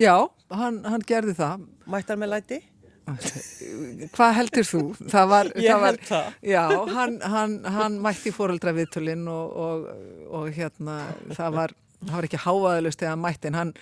Já, 0.00 0.28
hann, 0.52 0.82
hann 0.88 1.02
gerði 1.06 1.34
það 1.36 1.66
Mætti 1.90 2.14
hann 2.14 2.22
með 2.22 2.32
læti? 2.32 2.58
Hvað 4.14 4.36
heldur 4.38 4.66
þú? 4.68 4.82
Það 5.10 5.26
var, 5.32 5.50
ég 5.58 5.68
það 5.68 5.82
var, 5.82 5.88
held 5.88 6.06
það 6.08 6.48
Já, 6.52 6.64
hann, 6.96 7.18
hann, 7.34 7.58
hann 7.76 7.98
mætti 8.04 8.32
fóröldraviðtölinn 8.34 9.26
og, 9.32 9.58
og, 9.66 9.90
og 10.30 10.48
hérna 10.54 11.00
það 11.34 11.58
var, 11.58 11.76
það 12.04 12.16
var 12.16 12.30
ekki 12.30 12.42
háaðalust 12.46 13.04
eða 13.06 13.18
mætti 13.20 13.50
en 13.50 13.60
hann 13.60 13.76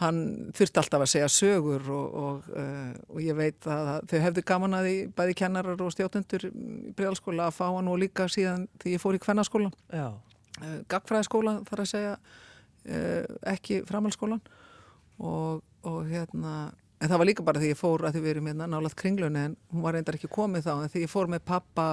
hann 0.00 0.20
þurfti 0.56 0.80
alltaf 0.80 1.04
að 1.04 1.10
segja 1.12 1.30
sögur 1.30 1.90
og, 1.94 2.14
og, 2.18 2.46
uh, 2.58 2.94
og 3.14 3.20
ég 3.22 3.36
veit 3.38 3.66
að 3.70 3.90
þau 4.10 4.16
hefðu 4.24 4.44
gaman 4.48 4.78
að 4.78 4.88
því 4.88 4.94
bæði 5.14 5.36
kennarar 5.38 5.84
og 5.84 5.92
stjórnendur 5.94 6.46
í 6.48 6.94
bregðalskóla 6.98 7.48
að 7.48 7.58
fá 7.60 7.66
hann 7.68 7.90
og 7.92 8.00
líka 8.02 8.26
síðan 8.32 8.66
því 8.82 8.96
ég 8.96 9.02
fór 9.02 9.18
í 9.18 9.22
kvennarskólan 9.22 9.74
uh, 9.94 10.08
eh, 10.62 10.80
gagfræðaskólan 10.90 11.62
þar 11.68 11.84
að 11.84 11.90
segja 11.92 12.16
uh, 12.18 13.36
ekki 13.54 13.84
framhalskólan 13.86 14.42
og, 15.22 15.62
og 15.86 16.00
hérna 16.10 16.72
en 16.98 17.10
það 17.10 17.20
var 17.20 17.30
líka 17.30 17.46
bara 17.46 17.62
því 17.62 17.70
ég 17.70 17.78
fór 17.78 18.06
að 18.08 18.16
því 18.16 18.24
við 18.24 18.34
erum 18.34 18.50
hérna 18.50 18.70
nálat 18.70 18.98
kringlunni 18.98 19.46
en 19.50 19.56
hún 19.70 19.86
var 19.86 19.94
reyndar 19.94 20.18
ekki 20.18 20.32
komið 20.32 20.66
þá 20.66 20.74
en 20.74 20.90
því 20.90 21.06
ég 21.06 21.12
fór 21.12 21.30
með 21.30 21.46
pappa 21.46 21.88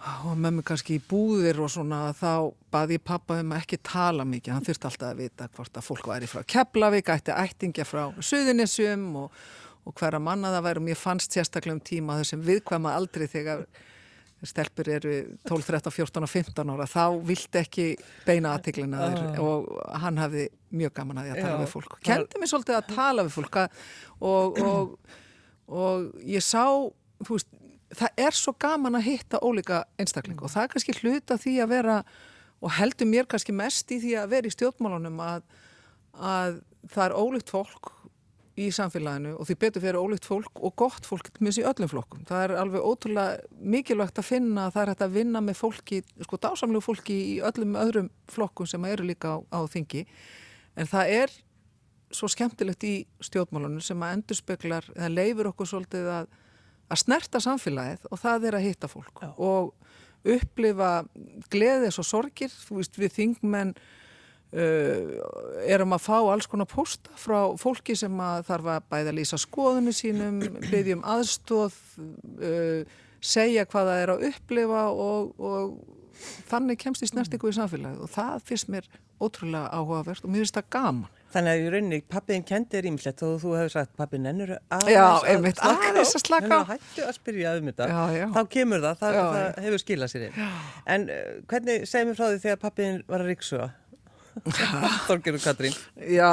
og 0.00 0.36
mömmu 0.40 0.62
kannski 0.64 0.96
í 0.96 1.02
búðir 1.04 1.60
og 1.60 1.68
svona 1.72 2.10
þá 2.16 2.52
baði 2.72 2.96
ég 2.96 3.04
pappa 3.04 3.36
um 3.42 3.52
að 3.52 3.62
ekki 3.64 3.78
tala 3.84 4.24
mikið, 4.28 4.54
hann 4.54 4.64
þurfti 4.64 4.88
alltaf 4.88 5.10
að 5.10 5.20
vita 5.20 5.48
hvort 5.56 5.76
að 5.76 5.86
fólk 5.86 6.08
væri 6.08 6.30
frá 6.30 6.44
Keflavík, 6.54 7.10
ætti 7.12 7.34
ættingja 7.36 7.84
frá 7.88 8.06
Suðunisjum 8.24 9.04
og, 9.20 9.36
og 9.84 9.94
hverja 10.00 10.22
manna 10.22 10.54
það 10.54 10.66
væri. 10.68 10.82
Og 10.82 10.88
mér 10.88 11.00
fannst 11.00 11.36
sérstaklega 11.36 11.76
um 11.76 11.84
tíma 11.84 12.16
þessum 12.20 12.44
viðkvæma 12.48 12.94
aldrei 12.96 13.26
þegar 13.28 13.66
stelpur 14.48 14.88
eru 14.88 15.14
12, 15.44 15.66
13, 15.68 15.92
14 15.92 16.24
og 16.24 16.30
15 16.32 16.72
ára 16.72 16.86
þá 16.88 17.04
vildi 17.28 17.60
ekki 17.60 17.88
beina 18.24 18.54
aðtiklina 18.56 19.02
þér 19.02 19.18
uh. 19.26 19.40
og 19.44 19.98
hann 20.00 20.20
hafði 20.20 20.46
mjög 20.80 20.94
gaman 20.96 21.20
að 21.20 21.26
því 21.26 21.34
að 21.34 21.42
tala 21.42 21.58
Já. 21.58 21.60
við 21.60 21.72
fólk. 21.74 21.98
Kendi 22.08 22.40
mér 22.40 22.52
svolítið 22.54 22.78
að 22.78 22.92
tala 22.94 23.26
við 23.26 23.34
fólk. 23.36 23.60
Og, 24.30 24.62
og, 24.64 25.18
og 25.68 26.08
ég 26.24 26.46
sá, 26.46 26.64
þú 27.20 27.36
veist 27.36 27.52
það 27.96 28.24
er 28.26 28.36
svo 28.36 28.54
gaman 28.60 28.98
að 28.98 29.06
hitta 29.08 29.40
ólíka 29.42 29.84
einstakling 30.00 30.40
og 30.42 30.52
það 30.52 30.66
er 30.66 30.74
kannski 30.74 30.96
hluta 31.00 31.38
því 31.40 31.54
að 31.64 31.72
vera 31.74 31.96
og 32.60 32.74
heldur 32.76 33.08
mér 33.08 33.28
kannski 33.30 33.54
mest 33.56 33.90
í 33.90 34.00
því 34.02 34.16
að 34.20 34.34
vera 34.34 34.50
í 34.50 34.54
stjórnmálunum 34.54 35.22
að, 35.24 35.46
að 36.14 36.60
það 36.92 37.06
er 37.06 37.16
ólíkt 37.16 37.52
fólk 37.54 37.94
í 38.60 38.68
samfélaginu 38.74 39.32
og 39.38 39.46
því 39.48 39.56
betur 39.62 39.84
fyrir 39.84 39.98
ólíkt 40.00 40.26
fólk 40.28 40.60
og 40.60 40.74
gott 40.78 41.06
fólk 41.08 41.30
með 41.38 41.52
þessi 41.52 41.66
öllum 41.70 41.90
flokkum. 41.90 42.24
Það 42.28 42.42
er 42.44 42.54
alveg 42.60 42.84
ótrúlega 42.84 43.60
mikilvægt 43.74 44.20
að 44.20 44.28
finna 44.28 44.66
að 44.66 44.74
það 44.74 44.82
er 44.82 44.92
hægt 44.92 45.04
að 45.06 45.14
vinna 45.16 45.42
með 45.44 45.60
fólki, 45.60 46.00
sko 46.26 46.40
dásamlegu 46.42 46.84
fólki 46.84 47.16
í 47.16 47.36
öllum 47.46 47.78
öðrum 47.80 48.10
flokkum 48.30 48.68
sem 48.68 48.84
eru 48.90 49.06
líka 49.08 49.38
á, 49.38 49.38
á 49.54 49.60
þingi 49.70 50.04
en 50.76 50.90
það 50.90 51.14
er 51.22 51.38
svo 52.14 52.28
skemmtilegt 52.30 52.84
í 52.86 52.94
stjórnmálunum 53.22 53.82
sem 53.84 54.02
að 54.02 54.16
endurspeglar, 54.18 54.88
það 54.96 55.14
leifur 55.14 55.50
okkur 55.52 55.70
svolítið 55.70 56.10
að, 56.10 56.30
að 56.90 57.02
snerta 57.04 57.40
samfélagið 57.42 58.10
og 58.10 58.20
það 58.20 58.48
er 58.48 58.58
að 58.58 58.66
hitta 58.66 58.90
fólk 58.90 59.22
Já. 59.22 59.30
og 59.36 59.72
upplifa 60.30 60.90
gleðis 61.52 61.98
og 62.00 62.06
sorgir, 62.06 62.52
þú 62.52 62.80
veist 62.80 62.98
við 63.00 63.14
þingmenn 63.16 63.70
uh, 63.74 65.12
erum 65.64 65.94
að 65.96 66.04
fá 66.04 66.16
alls 66.18 66.48
konar 66.50 66.68
posta 66.70 67.14
frá 67.20 67.54
fólki 67.60 67.96
sem 67.96 68.20
að 68.24 68.42
þarf 68.50 68.72
að 68.74 68.90
bæða 68.92 69.14
lýsa 69.16 69.40
skoðunni 69.40 69.94
sínum, 69.96 70.42
byggjum 70.66 71.06
aðstóð, 71.08 71.78
uh, 72.40 72.98
segja 73.20 73.66
hvað 73.68 73.92
það 73.92 74.02
er 74.02 74.14
að 74.14 74.26
upplifa 74.30 74.84
og, 74.92 75.32
og 75.40 76.20
þannig 76.50 76.80
kemst 76.80 77.04
í 77.04 77.08
snertingu 77.08 77.48
í 77.48 77.56
samfélagið 77.56 78.04
og 78.04 78.12
það 78.12 78.44
finnst 78.48 78.70
mér 78.72 78.92
ótrúlega 79.20 79.70
áhugavert 79.72 80.24
og 80.24 80.32
mér 80.32 80.44
finnst 80.44 80.58
það 80.58 80.70
gaman. 80.76 81.19
Þannig 81.30 81.52
að 81.52 81.60
í 81.60 81.66
rauninni 81.74 81.98
pappiðin 82.10 82.46
kendi 82.46 82.78
er 82.80 82.86
ímslegt 82.90 83.20
og 83.22 83.36
þú 83.42 83.52
hefur 83.54 83.72
sagt 83.76 83.92
pappin 83.98 84.26
ennur 84.26 84.56
aðeins 84.74 85.60
að, 85.62 85.68
að, 85.70 85.98
að 86.00 86.08
slaka 86.24 86.58
á. 86.58 86.62
Hættu 86.72 87.04
að 87.06 87.12
spyrja 87.20 87.52
um 87.60 87.68
þetta, 87.70 87.86
já, 87.92 88.00
já. 88.18 88.24
þá 88.34 88.40
kemur 88.56 88.82
það, 88.82 88.96
það, 89.02 89.18
já, 89.18 89.22
það 89.30 89.68
hefur 89.68 89.82
skilað 89.84 90.10
sér 90.14 90.24
inn. 90.26 90.40
En 90.96 91.06
uh, 91.06 91.20
hvernig 91.52 91.86
segjum 91.86 92.10
við 92.10 92.18
frá 92.18 92.26
því 92.26 92.42
þegar 92.46 92.60
pappiðin 92.64 92.98
var 93.06 93.24
að 93.24 93.30
ríksuga? 93.30 93.70
Þorgerur 95.08 95.42
Katrín. 95.42 95.74
Já, 96.10 96.30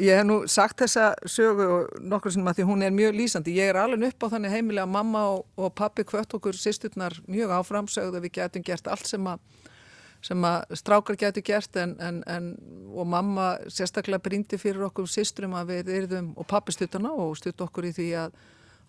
ég 0.00 0.18
hef 0.18 0.26
nú 0.26 0.38
sagt 0.50 0.80
þessa 0.82 1.10
sögu 1.28 1.66
og 1.66 1.98
nokkur 2.00 2.34
sem 2.34 2.48
að 2.48 2.60
því 2.60 2.66
hún 2.70 2.84
er 2.86 2.94
mjög 2.96 3.16
lýsandi. 3.16 3.54
Ég 3.56 3.72
er 3.72 3.80
alveg 3.80 4.08
upp 4.10 4.26
á 4.28 4.32
þannig 4.34 4.54
heimilega 4.56 4.86
að 4.86 4.94
mamma 4.96 5.24
og, 5.34 5.46
og 5.60 5.72
pappi 5.76 6.04
kvött 6.08 6.36
okkur 6.36 6.58
sýsturnar 6.58 7.18
mjög 7.28 7.54
áframsögðu 7.60 8.20
að 8.20 8.26
við 8.26 8.36
getum 8.40 8.66
gert 8.66 8.90
allt 8.90 9.08
sem 9.08 9.28
að 9.30 9.40
sem 10.26 10.46
að 10.48 10.76
strákar 10.80 11.18
getur 11.20 11.44
gert 11.46 11.78
en, 11.80 11.94
en, 12.02 12.20
en, 12.26 12.50
og 12.90 13.06
mamma 13.10 13.52
sérstaklega 13.70 14.24
brindi 14.24 14.58
fyrir 14.58 14.88
okkur 14.88 15.08
sýstrum 15.10 15.54
að 15.58 15.72
við 15.72 15.92
erum 16.00 16.32
og 16.36 16.48
pappi 16.50 16.74
stuttana 16.74 17.12
og 17.14 17.36
stutt 17.38 17.62
okkur 17.62 17.90
í 17.90 17.92
því 17.96 18.08
að, 18.24 18.38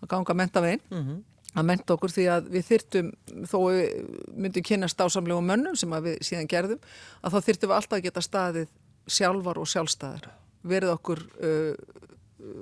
að 0.01 0.11
ganga 0.13 0.33
að 0.33 0.39
menta 0.41 0.63
veginn 0.65 0.83
mm 0.89 1.03
-hmm. 1.03 1.21
að 1.53 1.69
menta 1.69 1.93
okkur 1.93 2.15
því 2.15 2.25
að 2.33 2.49
við 2.55 2.67
þyrtum 2.71 3.13
þó 3.45 3.57
við 3.67 3.85
myndum 4.33 4.67
kynast 4.71 5.01
ásamlegu 5.01 5.41
mönnum 5.41 5.75
sem 5.75 5.95
við 6.03 6.17
síðan 6.21 6.51
gerðum 6.51 6.81
að 7.21 7.31
þá 7.33 7.39
þyrtum 7.49 7.69
við 7.69 7.77
alltaf 7.77 7.97
að 7.97 8.05
geta 8.09 8.21
staðið 8.21 8.67
sjálfar 9.07 9.59
og 9.61 9.69
sjálfstæðar. 9.71 10.27
Verið 10.67 10.93
okkur 10.97 11.23
uh, 11.47 11.73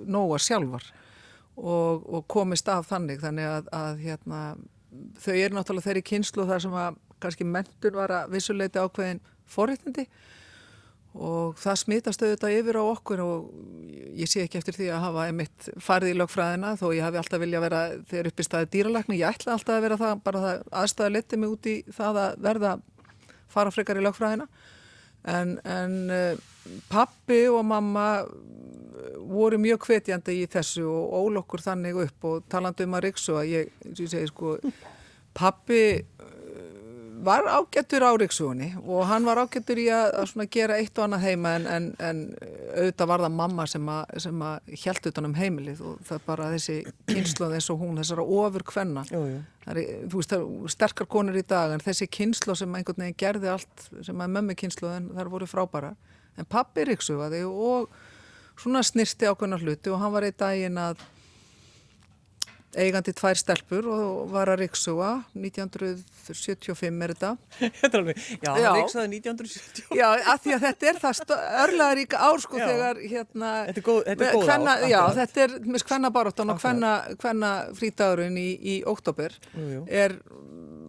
nóga 0.06 0.40
sjálfar 0.42 0.86
og, 1.56 2.06
og 2.06 2.28
komist 2.32 2.70
af 2.70 2.90
þannig. 2.90 3.22
Þannig 3.24 3.50
að, 3.50 3.72
að 3.76 4.04
hérna, 4.04 4.42
þau 5.22 5.34
eru 5.34 5.58
náttúrulega 5.58 5.90
þeirri 5.90 6.06
kynslu 6.12 6.48
þar 6.50 6.66
sem 6.66 6.78
að 6.80 7.02
kannski 7.24 7.48
mentun 7.48 7.98
var 7.98 8.14
að 8.14 8.34
vissuleiti 8.36 8.82
ákveðin 8.82 9.22
forréttindi 9.50 10.08
og 11.16 11.56
það 11.60 11.78
smitast 11.80 12.24
auðvitað 12.24 12.56
yfir 12.58 12.80
á 12.80 12.84
okkur 12.84 13.22
og 13.24 13.46
ég 14.20 14.28
sé 14.28 14.44
ekki 14.44 14.60
eftir 14.60 14.76
því 14.76 14.90
að 14.92 15.04
hafa 15.06 15.28
einmitt 15.30 15.70
farið 15.84 16.12
í 16.12 16.18
lögfræðina 16.20 16.74
þó 16.80 16.90
ég 16.92 17.06
hafi 17.06 17.22
alltaf 17.22 17.42
vilja 17.44 17.62
vera 17.64 17.84
þegar 18.10 18.30
upp 18.32 18.42
í 18.42 18.48
staði 18.48 18.72
dýralækni, 18.74 19.20
ég 19.22 19.30
ætla 19.30 19.56
alltaf 19.56 19.78
að 19.78 19.86
vera 19.86 20.00
það 20.02 20.26
bara 20.26 20.44
það 20.44 20.66
aðstæða 20.82 21.14
leti 21.16 21.40
mig 21.40 21.54
út 21.56 21.70
í 21.72 21.76
það 21.96 22.20
að 22.26 22.42
verða 22.50 22.74
fara 23.56 23.72
frekar 23.72 24.02
í 24.02 24.04
lögfræðina. 24.04 24.50
En, 25.26 25.56
en 25.64 25.96
uh, 26.12 26.44
pappi 26.92 27.46
og 27.50 27.64
mamma 27.66 28.08
voru 29.26 29.58
mjög 29.62 29.88
hvetjandi 29.88 30.42
í 30.42 30.50
þessu 30.52 30.84
og 30.90 31.16
ól 31.22 31.40
okkur 31.42 31.64
þannig 31.64 32.02
upp 32.06 32.28
og 32.30 32.44
talandi 32.52 32.86
um 32.86 32.98
að 32.98 33.08
riksu 33.08 33.38
að 33.40 33.50
ég, 33.54 33.72
ég 33.88 34.12
segi 34.12 34.28
sko 34.30 34.58
pappi 35.36 35.82
var 37.24 37.48
ágættur 37.48 38.04
á 38.04 38.12
Ríksugunni 38.18 38.68
og 38.84 39.06
hann 39.08 39.26
var 39.26 39.40
ágættur 39.44 39.80
í 39.80 39.86
að, 39.94 40.16
að 40.36 40.48
gera 40.52 40.78
eitt 40.80 40.98
og 40.98 41.06
annað 41.06 41.26
heima 41.26 41.54
en, 41.58 41.68
en, 41.68 41.88
en 42.00 42.22
auðvitað 42.76 43.10
var 43.12 43.24
það 43.26 43.36
mamma 43.38 43.66
sem 43.70 43.92
að, 43.92 44.16
sem 44.26 44.44
að 44.48 44.74
hjælt 44.84 45.10
utan 45.12 45.30
um 45.30 45.36
heimilið 45.38 45.84
og 45.86 46.00
það 46.08 46.18
er 46.18 46.26
bara 46.26 46.50
þessi 46.54 46.78
kynslu 47.12 47.50
eins 47.56 47.70
og 47.74 47.82
hún, 47.84 48.00
þessara 48.02 48.28
ofur 48.40 48.66
kvenna 48.68 49.06
jú, 49.12 49.22
jú. 49.32 49.40
Er, 49.66 49.82
þú 50.12 50.22
veist 50.22 50.34
það 50.34 50.44
er 50.46 50.76
sterkar 50.76 51.10
konur 51.10 51.40
í 51.40 51.46
dag 51.48 51.74
en 51.74 51.86
þessi 51.86 52.10
kynslu 52.12 52.58
sem 52.58 52.76
einhvern 52.78 53.06
veginn 53.06 53.22
gerði 53.22 53.54
allt 53.56 53.88
sem 54.06 54.22
að 54.22 54.36
mömmi 54.36 54.58
kynslu 54.60 54.92
en 54.92 55.10
það 55.16 55.34
voru 55.34 55.50
frábæra 55.50 55.96
en 56.36 56.50
pappi 56.50 56.86
Ríksugaði 56.90 57.46
og 57.48 57.90
svona 58.60 58.84
snirti 58.86 59.28
ákveðna 59.28 59.60
hluti 59.62 59.92
og 59.92 60.02
hann 60.04 60.14
var 60.14 60.28
í 60.28 60.34
daginn 60.36 60.80
að 60.80 61.02
eigandi 62.76 63.14
tvær 63.16 63.40
stelpur 63.40 63.88
og 63.92 64.32
var 64.34 64.52
að 64.54 64.66
riksuga 64.66 65.10
1975 65.38 67.04
er 67.06 67.14
þetta 67.14 67.32
Þetta 67.80 67.90
er 67.90 68.00
alveg, 68.02 68.22
já, 68.42 68.52
já. 68.62 68.70
riksaði 68.78 69.20
1975 69.22 70.00
Já, 70.00 70.08
af 70.34 70.44
því 70.44 70.56
að 70.56 70.66
þetta 70.66 70.90
er 70.92 71.02
það 71.04 71.34
örlaðar 71.64 72.02
íka 72.04 72.22
ár 72.28 72.44
sko 72.44 72.60
já. 72.60 72.66
þegar 72.66 73.02
hérna 73.04 73.54
Þetta 73.70 73.82
er 73.82 73.88
góð, 73.90 74.02
þetta 74.10 74.28
er 74.28 74.38
góð 74.38 74.50
hvenna, 74.50 74.76
ár 74.76 74.88
Já, 74.92 75.02
þetta 75.20 75.46
er 75.46 75.58
með 75.66 75.88
hvenna 75.90 76.14
baróttan 76.18 76.54
og 76.54 76.62
hvenna, 76.64 76.94
hvenna 77.24 77.52
frítagurinn 77.80 78.40
í, 78.42 78.48
í 78.56 78.78
oktober 78.90 79.36
er 79.86 80.20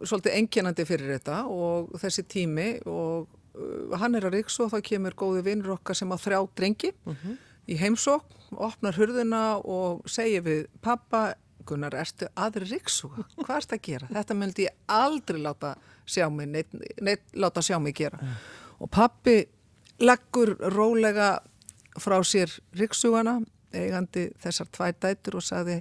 svolítið 0.04 0.36
enginandi 0.40 0.86
fyrir 0.88 1.16
þetta 1.16 1.42
og 1.50 1.96
þessi 2.00 2.26
tími 2.28 2.68
og 2.90 3.26
uh, 3.56 3.96
hann 4.00 4.18
er 4.18 4.28
að 4.28 4.40
riksu 4.40 4.66
og 4.66 4.74
þá 4.74 4.80
kemur 4.90 5.16
góði 5.18 5.44
vinnur 5.46 5.76
okkar 5.78 5.98
sem 5.98 6.12
að 6.12 6.24
þrjá 6.26 6.40
drengi 6.58 6.92
uh 6.92 7.12
mhm. 7.12 7.18
-huh. 7.22 7.42
í 7.66 7.78
heimsók 7.80 8.36
opnar 8.52 8.94
hurðina 8.94 9.58
og 9.58 10.04
segir 10.10 10.44
við 10.46 10.66
pappa 10.80 11.34
Gunnar, 11.66 11.96
erstu 11.98 12.28
aðri 12.38 12.68
riksuga? 12.70 13.26
Hvað 13.40 13.56
erst 13.58 13.74
að 13.74 13.82
gera? 13.88 14.08
Þetta 14.12 14.38
myndi 14.38 14.66
ég 14.66 14.78
aldrei 14.92 15.40
láta 15.42 15.74
sjá 16.06 16.28
mig, 16.30 16.48
neitt, 16.52 16.72
neitt 17.02 17.26
láta 17.34 17.64
sjá 17.64 17.78
mig 17.82 17.96
gera. 17.98 18.20
Og 18.80 18.90
pappi 18.92 19.40
leggur 20.02 20.54
rólega 20.74 21.36
frá 22.00 22.18
sér 22.24 22.52
riksugana, 22.76 23.38
eigandi 23.74 24.28
þessar 24.42 24.68
tvæ 24.72 24.90
dætur 25.00 25.40
og 25.40 25.46
saði 25.46 25.80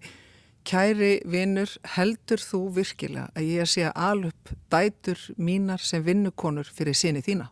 Kæri 0.65 1.20
vinnur, 1.30 1.70
heldur 1.94 2.42
þú 2.42 2.60
virkilega 2.74 3.27
að 3.38 3.50
ég 3.51 3.70
sé 3.70 3.84
að 3.86 4.00
alup 4.01 4.50
dætur 4.74 5.20
mínar 5.38 5.84
sem 5.86 6.01
vinnukonur 6.01 6.65
fyrir 6.74 6.98
síni 6.98 7.22
þína? 7.22 7.51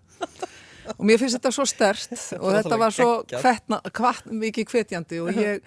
og 0.98 1.06
mér 1.08 1.22
finnst 1.22 1.38
þetta 1.38 1.52
svo 1.54 1.66
stert 1.70 2.16
og 2.42 2.50
þetta 2.58 2.80
var 2.82 2.96
svo 2.96 3.10
hvetna, 3.30 3.80
hvat, 3.94 4.26
mikið 4.28 4.74
hvetjandi 4.74 5.22
og 5.24 5.38
ég 5.46 5.62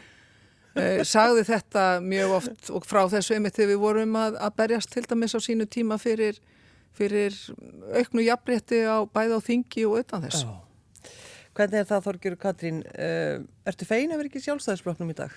sagði 1.08 1.46
þetta 1.48 1.86
mjög 2.04 2.36
oft 2.40 2.70
og 2.74 2.84
frá 2.88 3.02
þessu 3.12 3.36
einmitt 3.36 3.56
þegar 3.56 3.72
við 3.72 3.82
vorum 3.82 4.20
að, 4.20 4.38
að 4.44 4.54
berjast 4.60 4.92
til 4.92 5.04
dæmis 5.08 5.36
á 5.36 5.40
sínu 5.40 5.66
tíma 5.70 5.98
fyrir, 6.00 6.38
fyrir 6.96 7.36
auknu 7.96 8.26
jafnrétti 8.26 8.82
á 8.84 9.04
bæða 9.08 9.40
á 9.40 9.46
þingi 9.46 9.86
og 9.88 10.00
utan 10.04 10.26
þess. 10.26 10.44
Já. 10.44 10.54
Hvernig 11.56 11.80
er 11.80 11.86
það 11.88 12.02
Þorgjur 12.04 12.34
Katrín? 12.40 12.80
Uh, 12.92 13.44
ertu 13.68 13.86
fein 13.88 14.10
að 14.12 14.20
vera 14.20 14.28
ekki 14.28 14.42
í 14.42 14.44
sjálfstæðisfloknum 14.44 15.12
í 15.14 15.16
dag? 15.16 15.36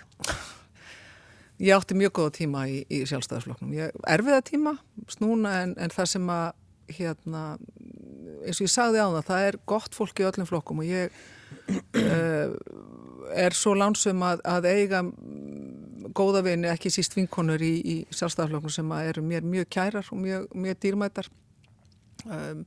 Ég 1.59 1.75
átti 1.75 1.95
mjög 1.95 2.13
góða 2.17 2.33
tíma 2.35 2.65
í, 2.71 2.81
í 2.91 3.01
sjálfstæðisfloknum. 3.07 3.71
Ég 3.77 3.95
erfiða 4.07 4.41
tíma, 4.47 4.75
snúna 5.11 5.61
en, 5.63 5.75
en 5.79 5.93
það 5.95 6.11
sem 6.13 6.31
að 6.33 6.49
hérna, 6.99 7.43
eins 8.43 8.59
og 8.59 8.65
ég 8.65 8.73
sagði 8.73 9.03
á 9.03 9.07
það, 9.07 9.25
það 9.29 9.47
er 9.47 9.59
gott 9.69 9.95
fólk 9.95 10.19
í 10.19 10.27
öllum 10.27 10.49
flokkum 10.49 10.81
og 10.83 10.89
ég 10.89 11.15
uh, 11.99 12.55
er 13.35 13.55
svo 13.57 13.75
lánsum 13.77 14.23
að, 14.25 14.43
að 14.47 14.67
eiga 14.69 15.03
góða 16.15 16.43
vini, 16.45 16.69
ekki 16.71 16.91
síst 16.93 17.15
vinkonur 17.17 17.61
í, 17.63 17.73
í 17.79 17.95
sjálfstæðarflokkum 18.15 18.73
sem 18.73 18.93
eru 18.99 19.23
mér 19.25 19.45
mjög 19.45 19.69
kærar 19.75 20.11
og 20.11 20.21
mjög, 20.21 20.47
mjög 20.55 20.79
dýrmætar. 20.83 21.29
Um, 22.25 22.65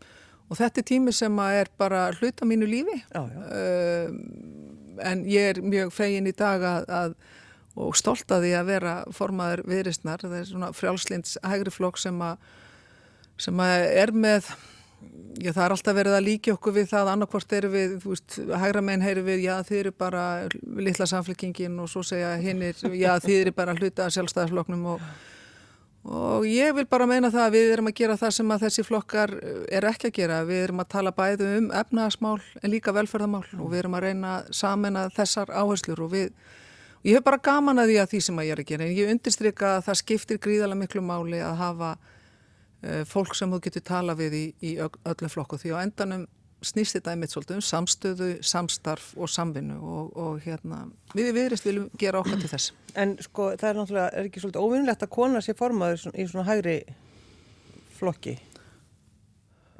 og 0.48 0.58
þetta 0.60 0.82
er 0.82 0.88
tími 0.88 1.14
sem 1.16 1.38
er 1.44 1.70
bara 1.80 2.06
hluta 2.18 2.48
mínu 2.48 2.68
lífi. 2.68 2.98
Já, 3.12 3.22
já. 3.22 3.44
Um, 4.08 4.18
en 5.02 5.24
ég 5.26 5.54
er 5.54 5.62
mjög 5.64 5.94
fegin 5.96 6.28
í 6.28 6.34
dag 6.36 6.62
að, 6.62 6.90
að 6.92 7.14
og 7.72 7.96
stolt 7.96 8.28
að 8.34 8.44
því 8.44 8.50
að 8.58 8.68
vera 8.68 8.96
formaður 9.16 9.62
viðristnar, 9.64 10.20
það 10.20 10.34
er 10.36 10.48
svona 10.50 10.72
frjálslinds 10.76 11.38
hægri 11.40 11.72
flokk 11.72 12.00
sem 12.02 12.18
að 12.20 12.42
sem 13.40 13.62
að 13.64 13.86
er 14.02 14.12
með 14.12 14.50
Já, 15.40 15.50
það 15.56 15.64
er 15.64 15.72
alltaf 15.74 15.96
verið 15.96 16.14
að 16.14 16.24
líka 16.26 16.52
okkur 16.52 16.74
við 16.76 16.88
það 16.90 17.10
annarkvort 17.14 17.52
eru 17.56 17.68
við, 17.72 17.92
þú 18.02 18.10
veist, 18.12 18.34
hægra 18.62 18.82
meginn 18.84 19.04
heyru 19.06 19.22
við, 19.26 19.44
já 19.46 19.54
þið 19.64 19.78
eru 19.78 19.92
bara 20.02 20.24
litla 20.86 21.08
samfélkingin 21.08 21.78
og 21.82 21.88
svo 21.90 22.02
segja 22.06 22.34
hinnir, 22.42 22.76
já 22.92 23.14
þið 23.22 23.38
eru 23.38 23.54
bara 23.56 23.74
hluta 23.78 24.10
sjálfstæðarfloknum 24.12 24.84
og, 24.92 25.06
og 26.04 26.46
ég 26.46 26.76
vil 26.76 26.84
bara 26.90 27.08
meina 27.08 27.32
það 27.32 27.46
að 27.46 27.56
við 27.56 27.72
erum 27.72 27.90
að 27.90 27.96
gera 28.02 28.18
það 28.20 28.36
sem 28.36 28.54
að 28.54 28.66
þessi 28.66 28.86
flokkar 28.86 29.34
er 29.72 29.88
ekki 29.88 30.12
að 30.12 30.16
gera, 30.20 30.40
við 30.52 30.64
erum 30.68 30.84
að 30.84 30.90
tala 30.98 31.16
bæðu 31.16 31.50
um 31.56 31.68
efnaðasmál 31.80 32.38
en 32.60 32.74
líka 32.76 32.94
velferðamál 32.94 33.44
og 33.56 33.66
við 33.72 33.82
erum 33.82 33.98
að 33.98 34.08
reyna 34.10 34.38
saman 34.52 35.00
að 35.00 35.14
þessar 35.16 35.54
áherslur 35.56 36.06
og 36.06 36.12
við, 36.12 36.32
ég 37.08 37.16
hef 37.16 37.26
bara 37.26 37.40
gaman 37.40 37.80
að 37.80 37.94
því 37.94 38.02
að 38.04 38.10
því 38.12 38.26
sem 38.28 38.42
að 38.42 38.50
ég 38.50 38.58
er 38.58 38.66
að 38.66 38.74
gera. 38.74 38.86
En 38.86 38.98
ég 39.00 39.14
undirstryka 39.16 39.76
að 39.78 39.86
það 39.88 40.02
skiptir 40.04 40.42
gríðarlega 40.44 40.84
miklu 40.84 41.06
máli 41.08 41.40
að 41.40 41.62
hafa 41.64 41.94
fólk 43.06 43.36
sem 43.38 43.50
þú 43.52 43.60
getur 43.62 43.84
tala 43.86 44.16
við 44.18 44.34
í, 44.34 44.44
í 44.66 44.70
öllu 44.82 45.28
flokku 45.30 45.58
því 45.60 45.76
á 45.78 45.84
endanum 45.84 46.24
snýst 46.62 46.96
þetta 46.96 47.14
einmitt 47.14 47.32
svolítið 47.32 47.58
um 47.58 47.64
samstöðu, 47.66 48.28
samstarf 48.46 49.12
og 49.18 49.30
samvinnu 49.30 49.78
og, 49.78 50.12
og 50.18 50.38
hérna, 50.44 50.84
við 51.16 51.32
viðrist 51.36 51.66
viljum 51.66 51.90
gera 51.98 52.22
okkar 52.22 52.38
til 52.42 52.52
þess. 52.52 52.72
En 52.98 53.16
sko 53.24 53.50
það 53.58 53.68
er 53.68 53.80
náttúrulega, 53.80 54.12
er 54.14 54.30
ekki 54.30 54.42
svolítið 54.42 54.66
óvinnlegt 54.66 55.04
að 55.04 55.12
kona 55.16 55.42
sé 55.42 55.56
formaður 55.58 56.08
í 56.14 56.26
svona 56.30 56.46
hægri 56.48 56.78
flokki? 57.98 58.38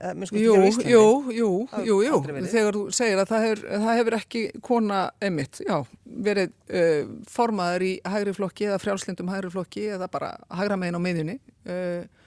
Jú, 0.03 0.57
jú, 0.83 1.03
jú, 1.31 1.49
jú, 1.87 1.97
jú, 2.03 2.17
þegar 2.51 2.75
þú 2.75 2.81
segir 2.91 3.21
að 3.23 3.29
það 3.31 3.45
hefur, 3.47 3.61
það 3.85 3.99
hefur 4.01 4.17
ekki 4.17 4.41
kona 4.67 5.03
emitt, 5.23 5.61
já, 5.63 5.77
verið 6.27 6.51
uh, 6.75 7.13
formaður 7.31 7.85
í 7.87 7.93
hægri 8.11 8.35
flokki 8.35 8.67
eða 8.67 8.81
frjálslindum 8.83 9.31
hægri 9.31 9.53
flokki 9.55 9.85
eða 9.95 10.11
bara 10.11 10.33
hægra 10.59 10.81
megin 10.81 10.99
á 10.99 11.03
miðjunni 11.07 11.37
uh, 11.39 11.77
uh, 11.77 12.22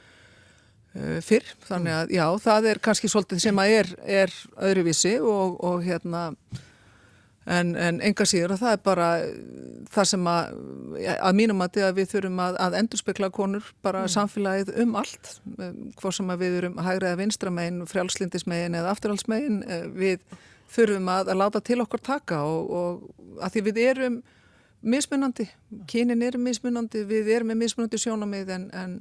fyrr, 1.26 1.50
þannig 1.68 1.96
að 1.96 2.14
já, 2.16 2.26
það 2.46 2.70
er 2.72 2.80
kannski 2.84 3.10
svolítið 3.12 3.42
sem 3.44 3.60
að 3.60 3.74
er, 3.80 3.90
er 4.24 4.38
öðruvísi 4.70 5.18
og, 5.20 5.58
og 5.66 5.84
hérna 5.84 6.30
En, 7.46 7.76
en 7.78 8.00
enga 8.02 8.26
síður 8.26 8.56
að 8.56 8.62
það 8.64 8.72
er 8.74 8.80
bara 8.82 9.08
það 9.94 10.08
sem 10.10 10.28
að, 10.30 10.54
að 11.14 11.36
mínum 11.38 11.60
að, 11.62 11.76
að 11.86 12.00
við 12.00 12.08
þurfum 12.16 12.40
að, 12.42 12.56
að 12.66 12.78
endurspekla 12.80 13.28
konur 13.34 13.68
bara 13.86 14.02
mm. 14.08 14.12
samfélagið 14.16 14.72
um 14.82 14.96
allt, 14.98 15.30
hvort 16.00 16.18
sem 16.18 16.32
að 16.34 16.42
við 16.42 16.56
erum 16.62 16.80
hægrið 16.82 17.12
að 17.12 17.22
vinstramegin, 17.22 17.84
frjálslindismegin 17.92 18.78
eða 18.80 18.96
afturhalsmegin, 18.96 19.60
eh, 19.70 19.86
við 19.94 20.24
þurfum 20.74 21.12
að 21.14 21.30
láta 21.38 21.62
til 21.62 21.78
okkur 21.86 22.02
taka 22.10 22.42
og, 22.50 22.74
og 22.80 23.38
að 23.46 23.54
því 23.54 23.64
við 23.68 23.82
erum 23.92 24.18
mismunandi, 24.96 25.46
kynin 25.92 26.26
eru 26.26 26.42
mismunandi, 26.42 27.06
við 27.06 27.30
erum 27.36 27.54
með 27.54 27.62
mismunandi 27.62 28.02
sjónamið 28.02 28.52
en, 28.58 28.68
en, 28.74 28.98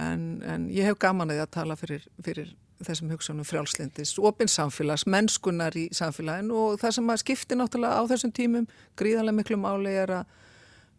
en 0.00 0.66
ég 0.72 0.88
hef 0.88 0.98
gaman 1.00 1.32
að 1.34 1.46
tala 1.54 1.76
fyrir, 1.78 2.04
fyrir 2.24 2.52
þessum 2.84 3.10
hugsunum 3.12 3.44
frjálslindis, 3.44 4.14
opins 4.24 4.54
samfélags, 4.56 5.04
mennskunar 5.10 5.76
í 5.76 5.88
samfélagin 5.96 6.50
og 6.56 6.78
það 6.80 6.96
sem 6.96 7.12
að 7.12 7.22
skipti 7.24 7.58
náttúrulega 7.58 8.00
á 8.00 8.02
þessum 8.08 8.32
tímum 8.36 8.68
gríðarlega 8.96 9.36
miklu 9.36 9.58
máli 9.60 9.92
er 10.00 10.14
að 10.20 10.36